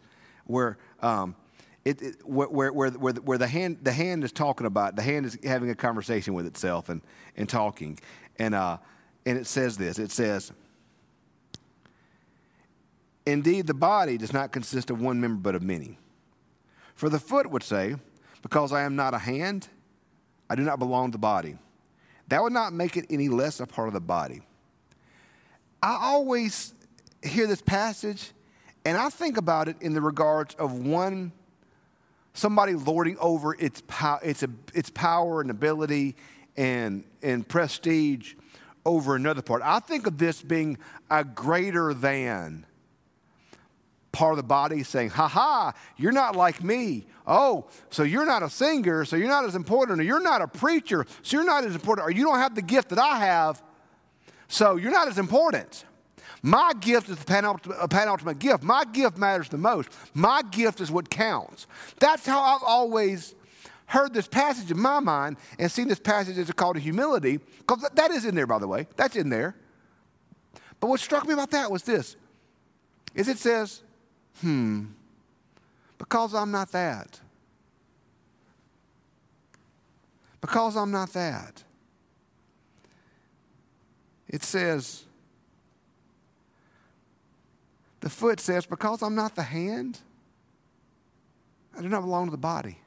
where, 0.48 0.78
um, 1.00 1.38
it, 1.86 2.02
it, 2.02 2.28
where, 2.28 2.50
where, 2.50 2.74
where, 2.74 3.14
where 3.14 3.38
the, 3.38 3.48
hand, 3.48 3.78
the 3.84 3.94
hand 3.94 4.26
is 4.26 4.34
talking 4.34 4.68
about, 4.68 4.98
the 4.98 5.02
hand 5.02 5.26
is 5.26 5.38
having 5.46 5.70
a 5.70 5.76
conversation 5.76 6.34
with 6.34 6.46
itself 6.46 6.90
and, 6.90 7.02
and 7.38 7.48
talking. 7.48 8.00
And, 8.38 8.54
uh, 8.54 8.80
and 9.26 9.38
it 9.38 9.48
says 9.48 9.78
this 9.78 10.00
it 10.00 10.12
says, 10.12 10.52
Indeed, 13.26 13.68
the 13.68 13.74
body 13.74 14.18
does 14.18 14.34
not 14.34 14.52
consist 14.52 14.90
of 14.90 15.00
one 15.02 15.22
member, 15.22 15.40
but 15.42 15.56
of 15.56 15.64
many. 15.64 15.98
For 16.96 17.10
the 17.10 17.20
foot 17.20 17.50
would 17.50 17.64
say, 17.64 17.96
Because 18.42 18.74
I 18.74 18.82
am 18.82 18.96
not 18.96 19.14
a 19.14 19.20
hand, 19.20 19.68
I 20.50 20.56
do 20.56 20.64
not 20.64 20.80
belong 20.80 21.10
to 21.10 21.12
the 21.14 21.20
body. 21.20 21.58
That 22.28 22.42
would 22.42 22.54
not 22.54 22.74
make 22.74 22.98
it 22.98 23.06
any 23.10 23.30
less 23.30 23.60
a 23.60 23.68
part 23.68 23.88
of 23.88 23.94
the 23.94 24.02
body. 24.02 24.42
I 25.82 25.98
always 26.02 26.74
hear 27.22 27.48
this 27.48 27.62
passage 27.62 28.32
and 28.86 28.98
I 28.98 29.10
think 29.10 29.38
about 29.38 29.68
it 29.68 29.78
in 29.82 29.94
the 29.94 30.02
regards 30.02 30.56
of 30.56 30.74
one, 30.74 31.32
somebody 32.34 32.74
lording 32.74 33.18
over 33.20 33.56
its, 33.58 33.82
pow- 33.88 34.20
its, 34.22 34.44
its 34.74 34.90
power 34.90 35.42
and 35.42 35.50
ability 35.50 36.16
and, 36.58 37.06
and 37.22 37.48
prestige 37.48 38.36
over 38.86 39.16
another 39.16 39.42
part. 39.42 39.62
I 39.64 39.80
think 39.80 40.08
of 40.08 40.18
this 40.18 40.42
being 40.42 40.78
a 41.10 41.24
greater 41.24 41.94
than 41.94 42.66
part 44.12 44.34
of 44.34 44.38
the 44.38 44.44
body 44.44 44.84
saying, 44.84 45.10
ha 45.10 45.28
ha, 45.28 45.74
you're 45.98 46.12
not 46.12 46.36
like 46.36 46.64
me. 46.64 47.08
Oh, 47.26 47.68
so 47.90 48.04
you're 48.04 48.26
not 48.26 48.44
a 48.44 48.50
singer, 48.50 49.06
so 49.06 49.16
you're 49.16 49.28
not 49.28 49.46
as 49.46 49.56
important, 49.56 50.00
or 50.00 50.04
you're 50.04 50.22
not 50.22 50.42
a 50.42 50.48
preacher, 50.48 51.06
so 51.22 51.38
you're 51.38 51.46
not 51.46 51.64
as 51.64 51.74
important, 51.74 52.08
or 52.08 52.12
you 52.12 52.24
don't 52.24 52.38
have 52.38 52.54
the 52.54 52.62
gift 52.62 52.90
that 52.90 53.00
I 53.00 53.18
have, 53.20 53.62
so 54.48 54.76
you're 54.76 54.92
not 54.92 55.08
as 55.08 55.18
important. 55.18 55.86
My 56.44 56.74
gift 56.80 57.10
is 57.10 57.18
the 57.18 57.26
penultimate, 57.26 57.90
penultimate 57.90 58.38
gift. 58.38 58.64
My 58.64 58.84
gift 58.84 59.18
matters 59.18 59.48
the 59.48 59.58
most. 59.58 59.90
My 60.14 60.42
gift 60.52 60.82
is 60.82 60.92
what 60.92 61.10
counts. 61.10 61.68
That's 62.00 62.26
how 62.26 62.42
I've 62.42 62.64
always 62.64 63.34
heard 63.94 64.12
this 64.12 64.28
passage 64.28 64.72
in 64.72 64.80
my 64.80 65.00
mind 65.00 65.38
and 65.60 65.72
seen 65.72 65.88
this 65.88 66.00
passage 66.00 66.40
as 66.40 66.50
a 66.50 66.54
call 66.54 66.74
to 66.74 66.80
humility, 66.80 67.38
because 67.60 67.88
that 67.94 68.10
is 68.10 68.26
in 68.26 68.34
there, 68.34 68.48
by 68.48 68.58
the 68.58 68.68
way. 68.68 68.88
That's 68.96 69.16
in 69.16 69.30
there. 69.30 69.56
But 70.80 70.88
what 70.88 71.00
struck 71.00 71.28
me 71.28 71.34
about 71.34 71.52
that 71.52 71.70
was 71.72 71.84
this 71.84 72.16
is 73.14 73.28
it 73.28 73.38
says, 73.38 73.84
hmm, 74.42 74.86
because 76.00 76.34
I'm 76.34 76.50
not 76.50 76.72
that. 76.72 77.20
Because 80.42 80.76
I'm 80.76 80.90
not 80.90 81.14
that. 81.14 81.64
It 84.28 84.44
says, 84.44 85.04
the 88.00 88.10
foot 88.10 88.40
says, 88.40 88.66
because 88.66 89.04
I'm 89.04 89.14
not 89.14 89.36
the 89.36 89.44
hand, 89.44 90.00
I 91.78 91.82
do 91.84 91.90
not 91.90 92.02
belong 92.02 92.26
to 92.26 92.32
the 92.32 92.38
body. 92.38 92.80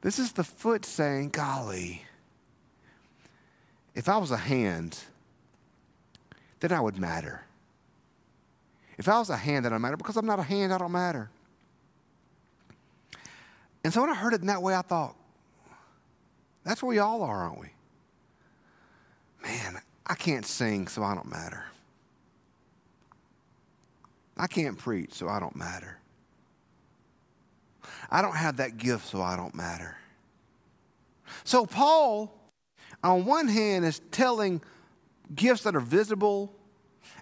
This 0.00 0.18
is 0.18 0.32
the 0.32 0.44
foot 0.44 0.84
saying, 0.84 1.30
Golly, 1.30 2.02
if 3.94 4.08
I 4.08 4.18
was 4.18 4.30
a 4.30 4.36
hand, 4.36 4.98
then 6.60 6.72
I 6.72 6.80
would 6.80 6.98
matter. 6.98 7.42
If 8.98 9.08
I 9.08 9.18
was 9.18 9.30
a 9.30 9.36
hand, 9.36 9.64
then 9.64 9.72
I 9.72 9.78
matter. 9.78 9.96
Because 9.96 10.16
I'm 10.16 10.26
not 10.26 10.38
a 10.38 10.42
hand, 10.42 10.72
I 10.72 10.78
don't 10.78 10.92
matter. 10.92 11.30
And 13.84 13.92
so 13.92 14.00
when 14.00 14.10
I 14.10 14.14
heard 14.14 14.32
it 14.32 14.40
in 14.40 14.46
that 14.48 14.62
way, 14.62 14.74
I 14.74 14.82
thought, 14.82 15.14
that's 16.64 16.82
where 16.82 16.90
we 16.90 16.98
all 16.98 17.22
are, 17.22 17.44
aren't 17.44 17.60
we? 17.60 17.68
Man, 19.42 19.80
I 20.06 20.14
can't 20.14 20.44
sing, 20.44 20.88
so 20.88 21.02
I 21.02 21.14
don't 21.14 21.30
matter. 21.30 21.64
I 24.36 24.46
can't 24.46 24.76
preach, 24.76 25.14
so 25.14 25.28
I 25.28 25.38
don't 25.38 25.54
matter. 25.54 25.98
I 28.10 28.22
don't 28.22 28.36
have 28.36 28.58
that 28.58 28.76
gift, 28.76 29.06
so 29.08 29.20
I 29.20 29.36
don't 29.36 29.54
matter. 29.54 29.96
So, 31.44 31.66
Paul, 31.66 32.32
on 33.02 33.24
one 33.24 33.48
hand, 33.48 33.84
is 33.84 34.00
telling 34.10 34.60
gifts 35.34 35.62
that 35.62 35.74
are 35.74 35.80
visible 35.80 36.54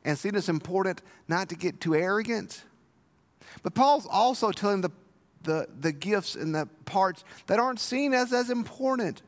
and 0.04 0.18
seen 0.18 0.34
as 0.34 0.48
important 0.48 1.02
not 1.28 1.48
to 1.48 1.56
get 1.56 1.80
too 1.80 1.94
arrogant. 1.94 2.62
But 3.62 3.74
Paul's 3.74 4.06
also 4.10 4.50
telling 4.50 4.82
the, 4.82 4.90
the, 5.42 5.68
the 5.80 5.92
gifts 5.92 6.34
and 6.34 6.54
the 6.54 6.68
parts 6.84 7.24
that 7.46 7.58
aren't 7.58 7.80
seen 7.80 8.12
as 8.12 8.32
as 8.32 8.50
important 8.50 9.22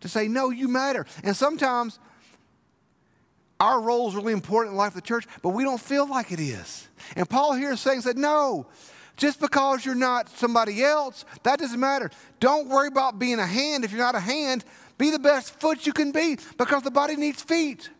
to 0.00 0.08
say, 0.08 0.28
no, 0.28 0.50
you 0.50 0.68
matter. 0.68 1.06
And 1.22 1.34
sometimes 1.34 1.98
our 3.58 3.80
role 3.80 4.08
is 4.08 4.14
really 4.14 4.32
important 4.32 4.72
in 4.72 4.76
the 4.76 4.78
life 4.78 4.90
of 4.90 4.96
the 4.96 5.06
church, 5.06 5.26
but 5.42 5.50
we 5.50 5.64
don't 5.64 5.80
feel 5.80 6.06
like 6.06 6.30
it 6.30 6.40
is. 6.40 6.88
And 7.16 7.28
Paul 7.28 7.54
here 7.54 7.72
is 7.72 7.80
saying 7.80 8.02
that 8.02 8.16
no, 8.16 8.66
just 9.16 9.40
because 9.40 9.84
you're 9.84 9.94
not 9.94 10.28
somebody 10.28 10.82
else, 10.82 11.24
that 11.42 11.58
doesn't 11.58 11.78
matter. 11.78 12.10
Don't 12.40 12.68
worry 12.68 12.88
about 12.88 13.18
being 13.18 13.38
a 13.38 13.46
hand 13.46 13.84
if 13.84 13.92
you're 13.92 14.00
not 14.00 14.14
a 14.14 14.20
hand. 14.20 14.64
Be 14.98 15.10
the 15.10 15.18
best 15.18 15.58
foot 15.60 15.86
you 15.86 15.92
can 15.92 16.12
be 16.12 16.38
because 16.58 16.82
the 16.82 16.90
body 16.90 17.16
needs 17.16 17.42
feet. 17.42 17.90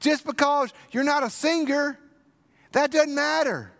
Just 0.00 0.24
because 0.24 0.72
you're 0.90 1.04
not 1.04 1.22
a 1.22 1.30
singer, 1.30 1.98
that 2.72 2.90
doesn't 2.90 3.14
matter. 3.14 3.72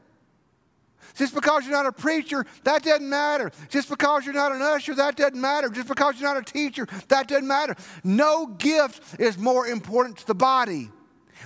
Just 1.14 1.34
because 1.34 1.64
you're 1.64 1.72
not 1.72 1.86
a 1.86 1.92
preacher, 1.92 2.46
that 2.64 2.82
doesn't 2.82 3.08
matter. 3.08 3.52
Just 3.68 3.88
because 3.88 4.24
you're 4.24 4.34
not 4.34 4.52
an 4.52 4.62
usher, 4.62 4.94
that 4.94 5.16
doesn't 5.16 5.40
matter. 5.40 5.68
Just 5.68 5.88
because 5.88 6.18
you're 6.18 6.32
not 6.32 6.40
a 6.40 6.52
teacher, 6.52 6.86
that 7.08 7.28
doesn't 7.28 7.46
matter. 7.46 7.76
No 8.02 8.46
gift 8.46 9.20
is 9.20 9.36
more 9.36 9.66
important 9.66 10.18
to 10.18 10.26
the 10.26 10.34
body 10.34 10.90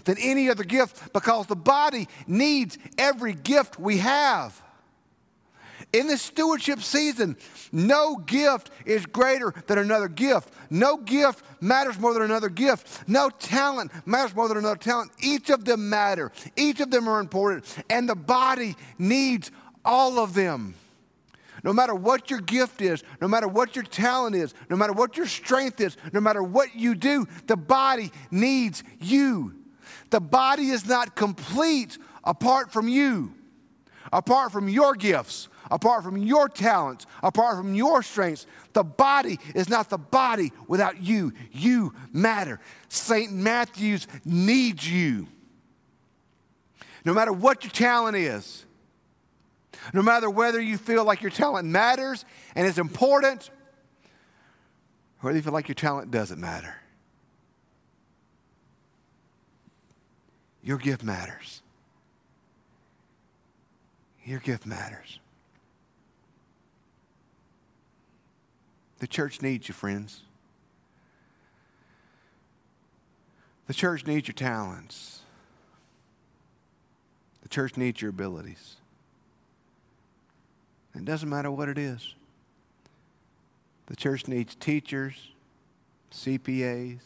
than 0.04 0.16
any 0.18 0.48
other 0.50 0.62
gift 0.62 1.12
because 1.12 1.46
the 1.46 1.56
body 1.56 2.08
needs 2.26 2.78
every 2.96 3.32
gift 3.32 3.78
we 3.78 3.98
have. 3.98 4.62
In 5.96 6.08
this 6.08 6.20
stewardship 6.20 6.82
season, 6.82 7.38
no 7.72 8.16
gift 8.16 8.70
is 8.84 9.06
greater 9.06 9.54
than 9.66 9.78
another 9.78 10.08
gift. 10.08 10.52
No 10.68 10.98
gift 10.98 11.42
matters 11.62 11.98
more 11.98 12.12
than 12.12 12.22
another 12.22 12.50
gift. 12.50 13.08
No 13.08 13.30
talent 13.30 13.90
matters 14.04 14.36
more 14.36 14.46
than 14.46 14.58
another 14.58 14.76
talent. 14.76 15.10
Each 15.20 15.48
of 15.48 15.64
them 15.64 15.88
matter. 15.88 16.32
Each 16.54 16.80
of 16.80 16.90
them 16.90 17.08
are 17.08 17.18
important. 17.18 17.64
And 17.88 18.06
the 18.06 18.14
body 18.14 18.76
needs 18.98 19.50
all 19.86 20.18
of 20.18 20.34
them. 20.34 20.74
No 21.64 21.72
matter 21.72 21.94
what 21.94 22.28
your 22.28 22.40
gift 22.40 22.82
is, 22.82 23.02
no 23.22 23.26
matter 23.26 23.48
what 23.48 23.74
your 23.74 23.84
talent 23.84 24.36
is, 24.36 24.52
no 24.68 24.76
matter 24.76 24.92
what 24.92 25.16
your 25.16 25.24
strength 25.24 25.80
is, 25.80 25.96
no 26.12 26.20
matter 26.20 26.42
what 26.42 26.74
you 26.74 26.94
do, 26.94 27.26
the 27.46 27.56
body 27.56 28.12
needs 28.30 28.84
you. 29.00 29.54
The 30.10 30.20
body 30.20 30.68
is 30.68 30.86
not 30.86 31.16
complete 31.16 31.96
apart 32.22 32.70
from 32.70 32.86
you, 32.86 33.32
apart 34.12 34.52
from 34.52 34.68
your 34.68 34.94
gifts, 34.94 35.48
apart 35.70 36.04
from 36.04 36.16
your 36.16 36.48
talents, 36.48 37.06
apart 37.22 37.56
from 37.56 37.74
your 37.74 38.02
strengths. 38.02 38.46
The 38.72 38.84
body 38.84 39.38
is 39.54 39.68
not 39.68 39.90
the 39.90 39.98
body 39.98 40.52
without 40.68 41.02
you. 41.02 41.32
You 41.52 41.94
matter. 42.12 42.60
St. 42.88 43.32
Matthew's 43.32 44.06
needs 44.24 44.90
you. 44.90 45.28
No 47.04 47.14
matter 47.14 47.32
what 47.32 47.64
your 47.64 47.70
talent 47.70 48.16
is, 48.16 48.64
no 49.92 50.02
matter 50.02 50.28
whether 50.28 50.60
you 50.60 50.78
feel 50.78 51.04
like 51.04 51.22
your 51.22 51.30
talent 51.30 51.68
matters 51.68 52.24
and 52.54 52.66
is 52.66 52.78
important, 52.78 53.50
or 55.22 55.28
whether 55.28 55.36
you 55.36 55.42
feel 55.42 55.52
like 55.52 55.68
your 55.68 55.74
talent 55.74 56.10
doesn't 56.10 56.40
matter. 56.40 56.74
Your 60.62 60.78
gift 60.78 61.04
matters. 61.04 61.62
Your 64.24 64.40
gift 64.40 64.66
matters. 64.66 65.20
The 69.06 69.12
church 69.12 69.40
needs 69.40 69.68
you, 69.68 69.72
friends. 69.72 70.22
The 73.68 73.72
church 73.72 74.04
needs 74.04 74.26
your 74.26 74.34
talents. 74.34 75.20
The 77.42 77.48
church 77.48 77.76
needs 77.76 78.02
your 78.02 78.10
abilities. 78.10 78.78
It 80.96 81.04
doesn't 81.04 81.28
matter 81.28 81.52
what 81.52 81.68
it 81.68 81.78
is. 81.78 82.14
The 83.86 83.94
church 83.94 84.26
needs 84.26 84.56
teachers, 84.56 85.30
CPAs. 86.10 86.98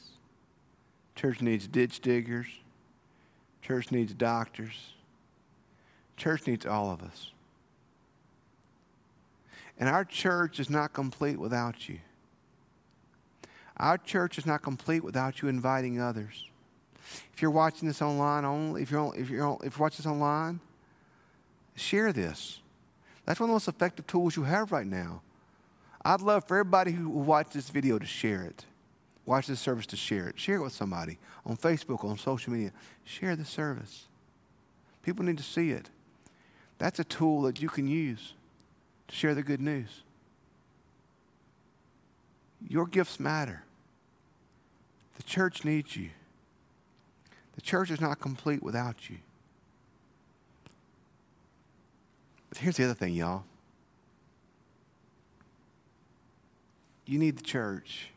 Church 1.16 1.42
needs 1.42 1.68
ditch 1.68 2.00
diggers. 2.00 2.46
Church 3.60 3.90
needs 3.90 4.14
doctors. 4.14 4.94
Church 6.16 6.46
needs 6.46 6.64
all 6.64 6.90
of 6.90 7.02
us. 7.02 7.32
And 9.80 9.88
our 9.88 10.04
church 10.04 10.60
is 10.60 10.68
not 10.68 10.92
complete 10.92 11.38
without 11.38 11.88
you. 11.88 11.98
Our 13.78 13.96
church 13.96 14.36
is 14.36 14.44
not 14.44 14.60
complete 14.60 15.02
without 15.02 15.40
you 15.40 15.48
inviting 15.48 15.98
others. 15.98 16.46
If 17.32 17.40
you're 17.40 17.50
watching 17.50 17.88
this 17.88 18.02
online 18.02 18.44
only, 18.44 18.82
if 18.82 18.90
you're, 18.90 19.16
if 19.16 19.30
you're, 19.30 19.58
if 19.64 19.78
you're 19.78 19.82
watching 19.82 20.04
this 20.04 20.06
online, 20.06 20.60
share 21.74 22.12
this. 22.12 22.60
That's 23.24 23.40
one 23.40 23.48
of 23.48 23.52
the 23.52 23.54
most 23.54 23.68
effective 23.68 24.06
tools 24.06 24.36
you 24.36 24.42
have 24.42 24.70
right 24.70 24.86
now. 24.86 25.22
I'd 26.04 26.20
love 26.20 26.46
for 26.46 26.58
everybody 26.58 26.92
who 26.92 27.08
watched 27.08 27.54
this 27.54 27.70
video 27.70 27.98
to 27.98 28.06
share 28.06 28.42
it. 28.42 28.66
Watch 29.24 29.46
this 29.46 29.60
service 29.60 29.86
to 29.86 29.96
share 29.96 30.28
it. 30.28 30.38
Share 30.38 30.56
it 30.56 30.62
with 30.62 30.74
somebody 30.74 31.18
on 31.46 31.56
Facebook, 31.56 32.04
on 32.04 32.18
social 32.18 32.52
media. 32.52 32.72
Share 33.04 33.34
the 33.34 33.46
service. 33.46 34.08
People 35.02 35.24
need 35.24 35.38
to 35.38 35.42
see 35.42 35.70
it. 35.70 35.88
That's 36.78 36.98
a 36.98 37.04
tool 37.04 37.42
that 37.42 37.62
you 37.62 37.68
can 37.70 37.86
use 37.86 38.34
to 39.10 39.16
share 39.16 39.34
the 39.34 39.42
good 39.42 39.60
news. 39.60 40.02
Your 42.66 42.86
gifts 42.86 43.18
matter. 43.18 43.64
The 45.16 45.22
church 45.24 45.64
needs 45.64 45.96
you. 45.96 46.10
The 47.56 47.60
church 47.60 47.90
is 47.90 48.00
not 48.00 48.20
complete 48.20 48.62
without 48.62 49.10
you. 49.10 49.16
But 52.48 52.58
here's 52.58 52.76
the 52.76 52.84
other 52.84 52.94
thing, 52.94 53.14
y'all. 53.14 53.44
You 57.04 57.18
need 57.18 57.36
the 57.36 57.42
church. 57.42 58.10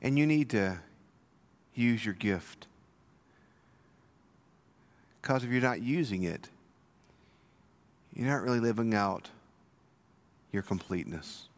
And 0.00 0.18
you 0.18 0.26
need 0.26 0.48
to 0.50 0.78
use 1.74 2.04
your 2.04 2.14
gift. 2.14 2.66
Because 5.20 5.44
if 5.44 5.50
you're 5.50 5.60
not 5.60 5.82
using 5.82 6.22
it, 6.22 6.48
you're 8.14 8.28
not 8.28 8.42
really 8.42 8.60
living 8.60 8.94
out 8.94 9.28
your 10.52 10.62
completeness. 10.62 11.48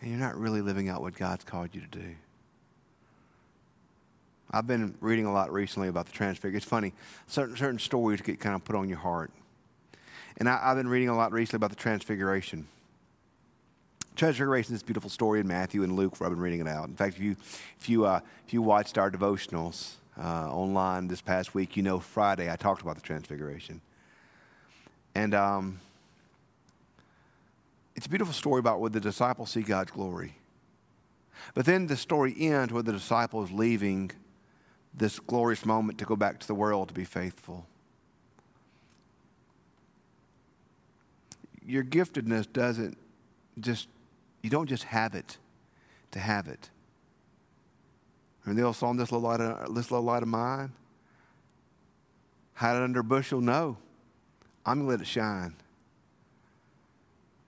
And 0.00 0.10
you're 0.10 0.20
not 0.20 0.36
really 0.36 0.60
living 0.60 0.88
out 0.88 1.00
what 1.00 1.14
God's 1.14 1.44
called 1.44 1.70
you 1.72 1.80
to 1.80 1.86
do. 1.86 2.14
I've 4.50 4.66
been 4.66 4.94
reading 5.00 5.26
a 5.26 5.32
lot 5.32 5.52
recently 5.52 5.88
about 5.88 6.06
the 6.06 6.12
transfiguration. 6.12 6.56
It's 6.56 6.66
funny, 6.66 6.92
certain, 7.26 7.56
certain 7.56 7.78
stories 7.78 8.20
get 8.20 8.38
kind 8.38 8.54
of 8.54 8.64
put 8.64 8.76
on 8.76 8.88
your 8.88 8.98
heart. 8.98 9.32
And 10.38 10.48
I, 10.48 10.60
I've 10.62 10.76
been 10.76 10.88
reading 10.88 11.08
a 11.08 11.16
lot 11.16 11.32
recently 11.32 11.56
about 11.56 11.70
the 11.70 11.76
transfiguration. 11.76 12.68
Transfiguration 14.14 14.74
is 14.74 14.80
this 14.80 14.86
beautiful 14.86 15.10
story 15.10 15.40
in 15.40 15.48
Matthew 15.48 15.82
and 15.82 15.96
Luke 15.96 16.20
where 16.20 16.28
I've 16.28 16.34
been 16.34 16.42
reading 16.42 16.60
it 16.60 16.68
out. 16.68 16.88
In 16.88 16.94
fact, 16.94 17.16
if 17.16 17.22
you, 17.22 17.36
if 17.78 17.88
you, 17.88 18.06
uh, 18.06 18.20
if 18.46 18.54
you 18.54 18.62
watched 18.62 18.98
our 18.98 19.10
devotionals 19.10 19.94
uh, 20.18 20.50
online 20.50 21.08
this 21.08 21.20
past 21.20 21.54
week, 21.54 21.76
you 21.76 21.82
know 21.82 21.98
Friday 21.98 22.50
I 22.50 22.56
talked 22.56 22.82
about 22.82 22.94
the 22.94 23.02
Transfiguration. 23.02 23.80
And 25.16 25.34
um, 25.34 25.80
it's 27.94 28.04
a 28.04 28.08
beautiful 28.10 28.34
story 28.34 28.58
about 28.58 28.80
where 28.80 28.90
the 28.90 29.00
disciples 29.00 29.50
see 29.50 29.62
God's 29.62 29.90
glory. 29.90 30.34
But 31.54 31.64
then 31.64 31.86
the 31.86 31.96
story 31.96 32.36
ends 32.38 32.70
where 32.70 32.82
the 32.82 32.92
disciples 32.92 33.50
leaving 33.50 34.10
this 34.92 35.18
glorious 35.18 35.64
moment 35.64 35.98
to 36.00 36.04
go 36.04 36.16
back 36.16 36.38
to 36.40 36.46
the 36.46 36.54
world 36.54 36.88
to 36.88 36.94
be 36.94 37.06
faithful. 37.06 37.64
Your 41.64 41.82
giftedness 41.82 42.52
doesn't 42.52 42.98
just 43.58 43.88
you 44.42 44.50
don't 44.50 44.68
just 44.68 44.84
have 44.84 45.14
it 45.14 45.38
to 46.10 46.18
have 46.18 46.46
it. 46.46 46.68
And 48.44 48.58
the 48.58 48.64
old 48.64 48.76
song, 48.76 48.98
this 48.98 49.10
little 49.10 49.26
light 49.26 49.40
of, 49.40 49.74
this 49.74 49.90
little 49.90 50.04
light 50.04 50.22
of 50.22 50.28
mine, 50.28 50.72
hide 52.52 52.76
it 52.76 52.82
under 52.82 53.00
a 53.00 53.04
bushel? 53.04 53.40
No. 53.40 53.78
I'm 54.66 54.78
going 54.78 54.86
to 54.86 54.90
let 54.90 55.00
it 55.00 55.06
shine. 55.06 55.54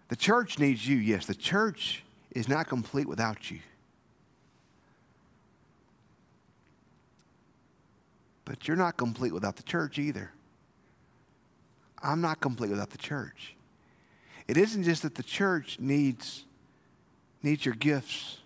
The 0.08 0.16
church 0.16 0.58
needs 0.58 0.86
you. 0.86 0.96
Yes, 0.96 1.26
the 1.26 1.34
church 1.34 2.04
is 2.30 2.48
not 2.48 2.68
complete 2.68 3.08
without 3.08 3.50
you. 3.50 3.58
But 8.44 8.66
you're 8.66 8.76
not 8.76 8.96
complete 8.96 9.34
without 9.34 9.56
the 9.56 9.62
church 9.62 9.98
either. 9.98 10.30
I'm 12.02 12.20
not 12.20 12.40
complete 12.40 12.70
without 12.70 12.90
the 12.90 12.98
church. 12.98 13.56
It 14.46 14.56
isn't 14.56 14.84
just 14.84 15.02
that 15.02 15.16
the 15.16 15.22
church 15.22 15.78
needs 15.78 16.44
needs 17.42 17.64
your 17.64 17.74
gifts, 17.74 18.38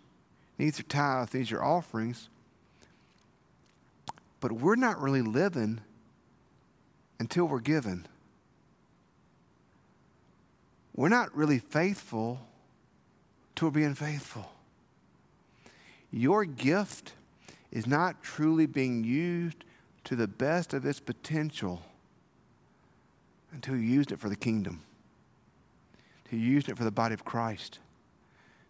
needs 0.59 0.79
your 0.79 0.87
tithes, 0.89 1.33
needs 1.35 1.51
your 1.51 1.65
offerings. 1.65 2.29
But 4.41 4.53
we're 4.53 4.77
not 4.77 5.01
really 5.01 5.23
living 5.23 5.81
until 7.21 7.45
we're 7.47 7.61
given. 7.61 8.07
We're 10.95 11.09
not 11.09 11.35
really 11.35 11.59
faithful 11.59 12.41
to 13.57 13.71
being 13.71 13.95
faithful. 13.95 14.51
Your 16.11 16.45
gift 16.45 17.15
is 17.71 17.87
not 17.87 18.23
truly 18.23 18.67
being 18.67 19.03
used 19.05 19.65
to 20.05 20.17
the 20.17 20.29
best 20.29 20.75
of 20.75 20.85
its 20.85 21.01
potential 21.01 21.83
until 23.53 23.77
you 23.77 23.83
used 23.83 24.13
it 24.13 24.19
for 24.19 24.29
the 24.29 24.37
kingdom, 24.37 24.81
to 26.31 26.37
used 26.37 26.69
it 26.69 26.77
for 26.77 26.85
the 26.85 26.91
body 26.91 27.15
of 27.15 27.25
Christ 27.25 27.79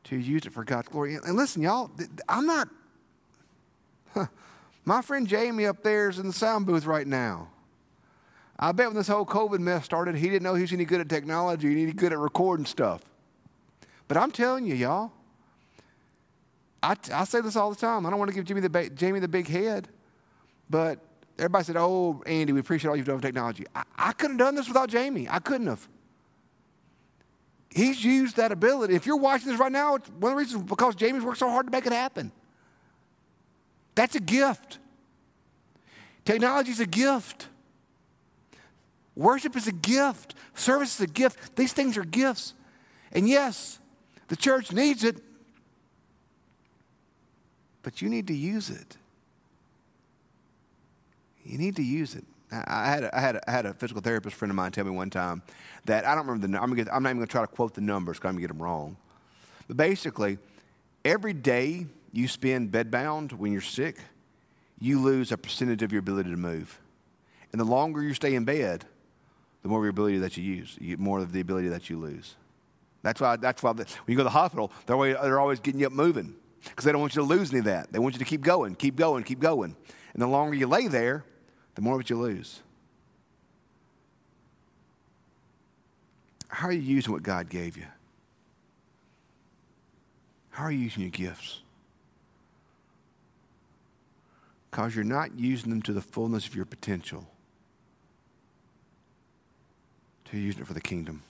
to 0.04 0.16
use 0.16 0.46
it 0.46 0.52
for 0.52 0.64
God's 0.64 0.88
glory. 0.88 1.14
And 1.14 1.36
listen, 1.36 1.62
y'all, 1.62 1.90
I'm 2.28 2.46
not. 2.46 2.68
Huh, 4.14 4.26
my 4.84 5.00
friend 5.00 5.26
Jamie 5.26 5.66
up 5.66 5.82
there 5.82 6.10
is 6.10 6.18
in 6.18 6.26
the 6.26 6.32
sound 6.32 6.66
booth 6.66 6.86
right 6.86 7.06
now. 7.06 7.48
I 8.58 8.72
bet 8.72 8.88
when 8.88 8.96
this 8.96 9.08
whole 9.08 9.26
COVID 9.26 9.58
mess 9.58 9.84
started, 9.84 10.14
he 10.14 10.28
didn't 10.28 10.42
know 10.42 10.54
he 10.54 10.62
was 10.62 10.72
any 10.72 10.84
good 10.84 11.00
at 11.00 11.08
technology 11.08 11.68
and 11.68 11.78
any 11.78 11.92
good 11.92 12.12
at 12.12 12.18
recording 12.18 12.66
stuff. 12.66 13.02
But 14.08 14.16
I'm 14.16 14.30
telling 14.30 14.66
you, 14.66 14.74
y'all, 14.74 15.12
I, 16.82 16.96
I 17.12 17.24
say 17.24 17.40
this 17.40 17.56
all 17.56 17.70
the 17.70 17.76
time. 17.76 18.06
I 18.06 18.10
don't 18.10 18.18
want 18.18 18.30
to 18.30 18.34
give 18.34 18.44
Jamie 18.44 18.60
the, 18.60 18.90
Jamie 18.90 19.20
the 19.20 19.28
big 19.28 19.48
head, 19.48 19.88
but 20.68 20.98
everybody 21.38 21.64
said, 21.64 21.76
Oh, 21.76 22.22
Andy, 22.26 22.52
we 22.52 22.60
appreciate 22.60 22.90
all 22.90 22.96
you've 22.96 23.06
done 23.06 23.16
with 23.16 23.24
technology. 23.24 23.64
I, 23.74 23.84
I 23.96 24.12
couldn't 24.12 24.38
have 24.38 24.48
done 24.48 24.54
this 24.54 24.68
without 24.68 24.88
Jamie. 24.88 25.28
I 25.30 25.38
couldn't 25.38 25.66
have. 25.66 25.88
He's 27.70 28.04
used 28.04 28.36
that 28.36 28.52
ability. 28.52 28.94
If 28.94 29.06
you're 29.06 29.16
watching 29.16 29.48
this 29.48 29.58
right 29.58 29.72
now, 29.72 29.94
it's 29.94 30.08
one 30.10 30.32
of 30.32 30.36
the 30.36 30.44
reasons 30.44 30.62
because 30.64 30.94
Jamie's 30.94 31.22
worked 31.22 31.38
so 31.38 31.48
hard 31.48 31.66
to 31.66 31.72
make 31.72 31.86
it 31.86 31.92
happen. 31.92 32.30
That's 33.94 34.14
a 34.14 34.20
gift. 34.20 34.78
Technology 36.24 36.70
is 36.70 36.80
a 36.80 36.86
gift. 36.86 37.48
Worship 39.14 39.56
is 39.56 39.66
a 39.66 39.72
gift. 39.72 40.34
Service 40.54 40.94
is 40.94 41.00
a 41.02 41.06
gift. 41.06 41.56
These 41.56 41.72
things 41.72 41.96
are 41.96 42.04
gifts. 42.04 42.54
And 43.12 43.28
yes, 43.28 43.78
the 44.28 44.36
church 44.36 44.72
needs 44.72 45.04
it, 45.04 45.16
but 47.82 48.00
you 48.00 48.08
need 48.08 48.26
to 48.28 48.34
use 48.34 48.70
it. 48.70 48.96
You 51.44 51.58
need 51.58 51.76
to 51.76 51.82
use 51.82 52.14
it. 52.14 52.24
I 52.50 52.90
had, 52.90 53.04
a, 53.04 53.16
I, 53.16 53.20
had 53.20 53.36
a, 53.36 53.50
I 53.50 53.52
had 53.52 53.66
a 53.66 53.74
physical 53.74 54.02
therapist 54.02 54.36
friend 54.36 54.50
of 54.50 54.56
mine 54.56 54.72
tell 54.72 54.84
me 54.84 54.90
one 54.90 55.10
time 55.10 55.42
that 55.86 56.06
I 56.06 56.14
don't 56.14 56.26
remember 56.26 56.46
the. 56.46 56.62
I'm, 56.62 56.70
I'm 56.72 57.02
not 57.02 57.10
even 57.10 57.16
going 57.18 57.26
to 57.26 57.32
try 57.32 57.40
to 57.40 57.46
quote 57.46 57.74
the 57.74 57.80
numbers 57.80 58.18
because 58.18 58.28
I'm 58.28 58.34
going 58.34 58.42
to 58.42 58.48
get 58.48 58.54
them 58.54 58.62
wrong. 58.62 58.96
But 59.68 59.76
basically, 59.76 60.38
every 61.04 61.32
day 61.32 61.86
you 62.12 62.28
spend 62.28 62.70
bedbound 62.70 63.32
when 63.32 63.52
you're 63.52 63.62
sick, 63.62 63.98
you 64.78 65.00
lose 65.00 65.32
a 65.32 65.38
percentage 65.38 65.82
of 65.82 65.92
your 65.92 66.00
ability 66.00 66.30
to 66.30 66.36
move. 66.36 66.78
And 67.52 67.60
the 67.60 67.64
longer 67.64 68.02
you 68.02 68.14
stay 68.14 68.34
in 68.34 68.44
bed, 68.44 68.84
the 69.62 69.68
more 69.68 69.78
of 69.78 69.84
your 69.84 69.90
ability 69.90 70.18
that 70.18 70.36
you 70.36 70.42
use, 70.42 70.76
you 70.80 70.96
more 70.96 71.20
of 71.20 71.32
the 71.32 71.40
ability 71.40 71.68
that 71.68 71.88
you 71.88 71.98
lose. 71.98 72.34
That's 73.02 73.20
why, 73.20 73.36
that's 73.36 73.62
why 73.62 73.72
the, 73.72 73.84
when 73.84 74.12
you 74.12 74.16
go 74.16 74.20
to 74.20 74.24
the 74.24 74.30
hospital, 74.30 74.72
they're 74.86 74.96
always, 74.96 75.16
they're 75.22 75.40
always 75.40 75.60
getting 75.60 75.80
you 75.80 75.86
up 75.86 75.92
moving 75.92 76.34
because 76.64 76.84
they 76.84 76.92
don't 76.92 77.00
want 77.00 77.14
you 77.14 77.22
to 77.22 77.28
lose 77.28 77.50
any 77.50 77.60
of 77.60 77.64
that. 77.66 77.92
They 77.92 77.98
want 77.98 78.14
you 78.14 78.20
to 78.20 78.24
keep 78.24 78.42
going, 78.42 78.74
keep 78.74 78.96
going, 78.96 79.24
keep 79.24 79.40
going. 79.40 79.76
And 80.12 80.22
the 80.22 80.26
longer 80.26 80.54
you 80.54 80.66
lay 80.66 80.88
there, 80.88 81.24
the 81.74 81.82
more 81.82 81.94
of 81.94 82.00
it 82.00 82.10
you 82.10 82.18
lose. 82.18 82.60
How 86.48 86.68
are 86.68 86.72
you 86.72 86.80
using 86.80 87.12
what 87.12 87.22
God 87.22 87.48
gave 87.48 87.76
you? 87.76 87.86
How 90.50 90.64
are 90.64 90.72
you 90.72 90.80
using 90.80 91.02
your 91.02 91.10
gifts? 91.10 91.60
Because 94.70 94.94
you're 94.94 95.04
not 95.04 95.38
using 95.38 95.70
them 95.70 95.82
to 95.82 95.92
the 95.92 96.02
fullness 96.02 96.46
of 96.46 96.54
your 96.54 96.66
potential. 96.66 97.26
To 100.32 100.38
using 100.38 100.62
it 100.62 100.66
for 100.66 100.72
the 100.72 100.80
kingdom. 100.80 101.22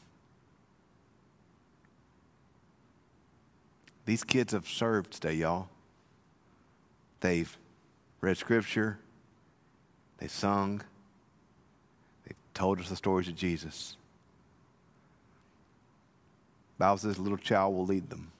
These 4.07 4.23
kids 4.23 4.53
have 4.53 4.69
served 4.69 5.13
today, 5.13 5.35
y'all. 5.35 5.69
They've 7.21 7.57
read 8.21 8.39
scripture, 8.39 8.99
They've 10.19 10.31
sung, 10.31 10.83
they've 12.25 12.37
told 12.55 12.79
us 12.79 12.89
the 12.89 12.95
stories 12.95 13.27
of 13.27 13.35
Jesus. 13.35 13.97
Bible 16.79 16.99
says 16.99 17.19
little 17.19 17.39
child 17.39 17.75
will 17.75 17.87
lead 17.87 18.09
them. 18.09 18.31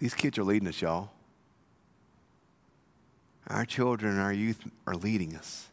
These 0.00 0.14
kids 0.14 0.36
are 0.36 0.42
leading 0.42 0.66
us, 0.66 0.82
y'all. 0.82 1.10
Our 3.46 3.64
children 3.64 4.14
and 4.14 4.20
our 4.20 4.32
youth 4.32 4.64
are 4.84 4.96
leading 4.96 5.36
us. 5.36 5.68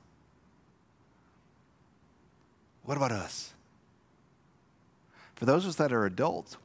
What 2.84 2.98
about 2.98 3.12
us? 3.12 3.54
For 5.36 5.46
those 5.46 5.63
of 5.63 5.69
us 5.69 5.76
that 5.78 5.91
are 5.91 6.06
adults, 6.06 6.58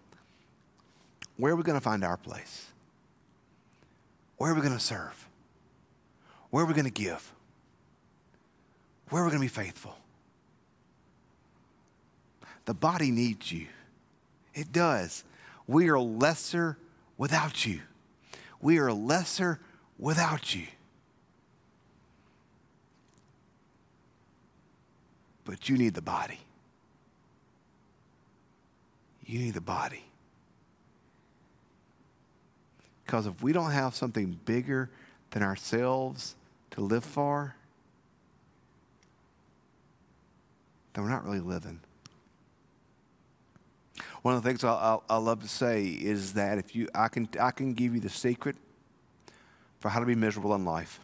where 1.36 1.52
are 1.52 1.56
we 1.56 1.62
going 1.62 1.78
to 1.78 1.84
find 1.84 2.04
our 2.04 2.16
place? 2.16 2.66
Where 4.36 4.52
are 4.52 4.54
we 4.54 4.60
going 4.60 4.74
to 4.74 4.80
serve? 4.80 5.28
Where 6.50 6.64
are 6.64 6.66
we 6.66 6.74
going 6.74 6.84
to 6.84 6.90
give? 6.90 7.32
Where 9.10 9.22
are 9.22 9.24
we 9.24 9.30
going 9.30 9.48
to 9.48 9.54
be 9.54 9.62
faithful? 9.62 9.96
The 12.66 12.74
body 12.74 13.10
needs 13.10 13.50
you. 13.50 13.66
It 14.54 14.72
does. 14.72 15.24
We 15.66 15.88
are 15.88 15.98
lesser 15.98 16.76
without 17.16 17.64
you. 17.64 17.80
We 18.60 18.78
are 18.78 18.92
lesser 18.92 19.60
without 19.98 20.54
you. 20.54 20.66
But 25.48 25.66
you 25.66 25.78
need 25.78 25.94
the 25.94 26.02
body. 26.02 26.38
You 29.24 29.38
need 29.38 29.54
the 29.54 29.62
body. 29.62 30.04
Because 33.02 33.26
if 33.26 33.42
we 33.42 33.54
don't 33.54 33.70
have 33.70 33.94
something 33.94 34.38
bigger 34.44 34.90
than 35.30 35.42
ourselves 35.42 36.34
to 36.72 36.82
live 36.82 37.02
for, 37.02 37.54
then 40.92 41.04
we're 41.04 41.10
not 41.10 41.24
really 41.24 41.40
living. 41.40 41.80
One 44.20 44.34
of 44.34 44.42
the 44.42 44.48
things 44.50 44.62
I, 44.64 44.98
love 45.16 45.40
to 45.40 45.48
say 45.48 45.84
is 45.86 46.34
that 46.34 46.58
if 46.58 46.76
you, 46.76 46.90
I 46.94 47.08
can, 47.08 47.26
I 47.40 47.52
can 47.52 47.72
give 47.72 47.94
you 47.94 48.00
the 48.00 48.10
secret 48.10 48.56
for 49.80 49.88
how 49.88 50.00
to 50.00 50.06
be 50.06 50.14
miserable 50.14 50.54
in 50.54 50.66
life. 50.66 51.00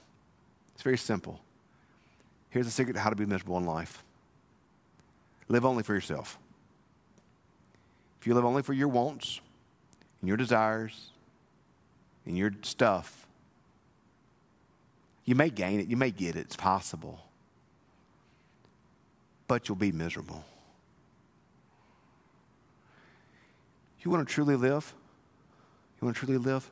It's 0.74 0.83
very 0.83 0.98
simple. 0.98 1.40
Here's 2.50 2.66
the 2.66 2.72
secret 2.72 2.92
to 2.92 3.00
how 3.00 3.09
to 3.09 3.16
be 3.16 3.24
miserable 3.24 3.57
in 3.57 3.64
life 3.64 4.04
live 5.48 5.64
only 5.64 5.83
for 5.83 5.94
yourself. 5.94 6.38
If 8.20 8.26
you 8.26 8.35
live 8.35 8.44
only 8.44 8.62
for 8.62 8.72
your 8.72 8.88
wants 8.88 9.40
and 10.20 10.28
your 10.28 10.37
desires 10.37 11.11
and 12.24 12.38
your 12.38 12.52
stuff, 12.62 13.26
you 15.24 15.35
may 15.35 15.50
gain 15.50 15.80
it, 15.80 15.88
you 15.88 15.96
may 15.96 16.11
get 16.11 16.37
it, 16.37 16.40
it's 16.40 16.57
possible, 16.57 17.20
but 19.46 19.68
you'll 19.68 19.76
be 19.76 19.92
miserable. 19.92 20.44
You 24.02 24.11
want 24.11 24.26
to 24.26 24.35
truly 24.35 24.57
live? 24.57 24.92
You 26.00 26.07
want 26.07 26.16
to 26.16 26.26
truly 26.26 26.38
live? 26.38 26.70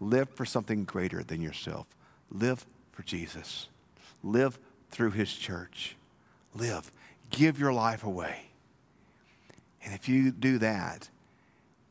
Live 0.00 0.30
for 0.30 0.46
something 0.46 0.84
greater 0.84 1.22
than 1.22 1.42
yourself. 1.42 1.86
Live 2.30 2.64
for 2.92 3.02
Jesus. 3.02 3.68
Live 4.22 4.58
through 4.90 5.10
his 5.10 5.32
church. 5.32 5.96
Live. 6.54 6.90
Give 7.32 7.58
your 7.58 7.72
life 7.72 8.04
away. 8.04 8.36
And 9.84 9.92
if 9.94 10.08
you 10.08 10.30
do 10.30 10.58
that, 10.58 11.08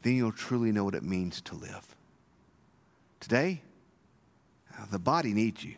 then 0.03 0.15
you'll 0.15 0.31
truly 0.31 0.71
know 0.71 0.85
what 0.85 0.95
it 0.95 1.03
means 1.03 1.41
to 1.41 1.55
live. 1.55 1.95
Today, 3.19 3.61
uh, 4.73 4.85
the 4.89 4.99
body 4.99 5.33
needs 5.33 5.63
you. 5.63 5.75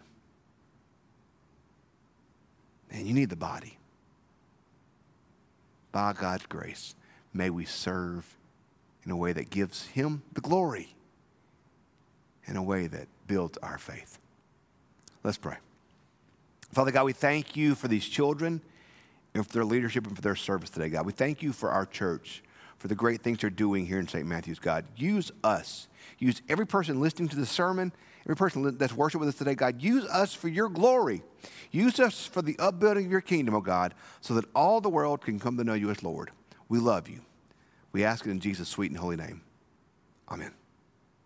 And 2.92 3.08
you 3.08 3.14
need 3.14 3.30
the 3.30 3.36
body. 3.36 3.78
By 5.92 6.14
God's 6.14 6.46
grace, 6.46 6.96
may 7.34 7.50
we 7.50 7.66
serve 7.66 8.36
in 9.06 9.12
a 9.12 9.18
way 9.18 9.34
that 9.34 9.50
gives 9.50 9.88
Him 9.88 10.24
the 10.34 10.42
glory, 10.42 10.94
in 12.46 12.56
a 12.56 12.64
way 12.64 12.88
that 12.88 13.08
builds 13.28 13.58
our 13.60 13.78
faith. 13.78 14.20
Let's 15.24 15.38
pray. 15.38 15.58
Father 16.72 16.92
God, 16.92 17.06
we 17.06 17.14
thank 17.14 17.56
you 17.56 17.76
for 17.76 17.88
these 17.88 18.06
children 18.06 18.62
and 19.34 19.46
for 19.46 19.54
their 19.54 19.66
leadership 19.66 20.06
and 20.08 20.16
for 20.16 20.22
their 20.22 20.36
service 20.36 20.70
today, 20.70 20.90
God. 20.90 21.06
We 21.06 21.12
thank 21.12 21.42
you 21.42 21.54
for 21.54 21.70
our 21.70 21.86
church, 21.86 22.44
for 22.78 22.88
the 22.88 22.96
great 22.96 23.22
things 23.22 23.40
they're 23.40 23.50
doing 23.50 23.86
here 23.86 24.00
in 24.00 24.08
St. 24.08 24.26
Matthew's, 24.28 24.60
God. 24.60 24.86
Use 24.96 25.32
us. 25.44 25.88
Use 26.20 26.42
every 26.50 26.68
person 26.68 27.00
listening 27.00 27.30
to 27.30 27.36
the 27.36 27.46
sermon, 27.46 27.92
every 28.22 28.36
person 28.36 28.78
that's 28.78 28.94
worshiping 28.94 29.26
with 29.26 29.30
us 29.30 29.38
today, 29.38 29.56
God. 29.56 29.82
Use 29.82 30.06
us 30.06 30.34
for 30.34 30.48
your 30.48 30.70
glory. 30.70 31.24
Use 31.72 32.00
us 32.00 32.26
for 32.26 32.42
the 32.42 32.58
upbuilding 32.60 33.06
of 33.06 33.12
your 33.12 33.22
kingdom, 33.22 33.56
oh 33.56 33.62
God, 33.62 33.94
so 34.22 34.34
that 34.36 34.46
all 34.56 34.82
the 34.82 34.90
world 34.90 35.22
can 35.22 35.40
come 35.40 35.58
to 35.58 35.64
know 35.64 35.74
you 35.74 35.90
as 35.90 36.04
Lord. 36.04 36.32
We 36.70 36.80
love 36.80 37.10
you. 37.10 37.22
We 37.92 38.04
ask 38.04 38.26
it 38.26 38.32
in 38.32 38.40
Jesus' 38.40 38.70
sweet 38.70 38.92
and 38.92 39.00
holy 39.00 39.18
name. 39.18 39.42
Amen. 40.30 40.52